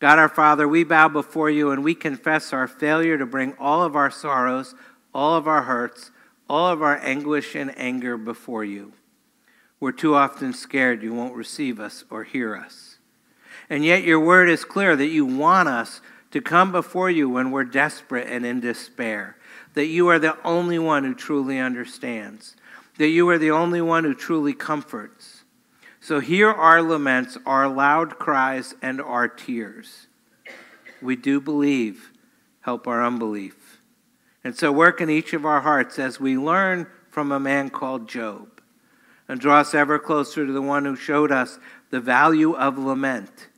God 0.00 0.18
our 0.18 0.30
Father, 0.30 0.66
we 0.66 0.82
bow 0.82 1.08
before 1.08 1.50
you 1.50 1.70
and 1.70 1.84
we 1.84 1.94
confess 1.94 2.54
our 2.54 2.66
failure 2.66 3.18
to 3.18 3.26
bring 3.26 3.52
all 3.58 3.82
of 3.82 3.94
our 3.94 4.10
sorrows, 4.10 4.74
all 5.14 5.36
of 5.36 5.46
our 5.46 5.62
hurts, 5.62 6.10
all 6.48 6.68
of 6.72 6.82
our 6.82 6.98
anguish 7.04 7.54
and 7.54 7.78
anger 7.78 8.16
before 8.16 8.64
you. 8.64 8.94
We're 9.78 9.92
too 9.92 10.14
often 10.14 10.54
scared 10.54 11.02
you 11.02 11.12
won't 11.12 11.34
receive 11.34 11.78
us 11.78 12.04
or 12.10 12.24
hear 12.24 12.56
us. 12.56 12.96
And 13.68 13.84
yet, 13.84 14.02
your 14.02 14.18
word 14.18 14.48
is 14.48 14.64
clear 14.64 14.96
that 14.96 15.06
you 15.06 15.26
want 15.26 15.68
us 15.68 16.00
to 16.30 16.40
come 16.40 16.72
before 16.72 17.10
you 17.10 17.28
when 17.28 17.50
we're 17.50 17.64
desperate 17.64 18.26
and 18.28 18.44
in 18.46 18.60
despair, 18.60 19.36
that 19.74 19.86
you 19.86 20.08
are 20.08 20.18
the 20.18 20.36
only 20.44 20.78
one 20.78 21.04
who 21.04 21.14
truly 21.14 21.58
understands, 21.58 22.56
that 22.98 23.08
you 23.08 23.28
are 23.28 23.38
the 23.38 23.50
only 23.50 23.80
one 23.80 24.04
who 24.04 24.14
truly 24.14 24.54
comforts. 24.54 25.29
So, 26.00 26.20
hear 26.20 26.50
our 26.50 26.82
laments, 26.82 27.36
our 27.44 27.68
loud 27.68 28.18
cries, 28.18 28.74
and 28.80 29.00
our 29.00 29.28
tears. 29.28 30.06
We 31.02 31.16
do 31.16 31.40
believe. 31.40 32.10
Help 32.62 32.86
our 32.86 33.04
unbelief. 33.04 33.80
And 34.44 34.56
so 34.56 34.72
work 34.72 35.00
in 35.00 35.10
each 35.10 35.32
of 35.32 35.44
our 35.44 35.60
hearts 35.60 35.98
as 35.98 36.20
we 36.20 36.36
learn 36.36 36.86
from 37.10 37.32
a 37.32 37.40
man 37.40 37.70
called 37.70 38.08
Job 38.08 38.60
and 39.28 39.40
draw 39.40 39.60
us 39.60 39.74
ever 39.74 39.98
closer 39.98 40.46
to 40.46 40.52
the 40.52 40.62
one 40.62 40.84
who 40.84 40.96
showed 40.96 41.30
us 41.30 41.58
the 41.90 42.00
value 42.00 42.52
of 42.52 42.78
lament 42.78 43.48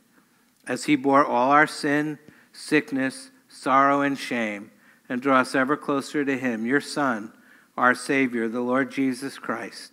as 0.67 0.85
he 0.85 0.95
bore 0.95 1.25
all 1.25 1.51
our 1.51 1.67
sin, 1.67 2.19
sickness, 2.51 3.31
sorrow, 3.47 4.01
and 4.01 4.17
shame, 4.17 4.71
and 5.09 5.21
draw 5.21 5.39
us 5.39 5.55
ever 5.55 5.75
closer 5.75 6.23
to 6.23 6.37
him, 6.37 6.65
your 6.65 6.81
Son, 6.81 7.33
our 7.75 7.95
Savior, 7.95 8.47
the 8.47 8.61
Lord 8.61 8.91
Jesus 8.91 9.39
Christ, 9.39 9.92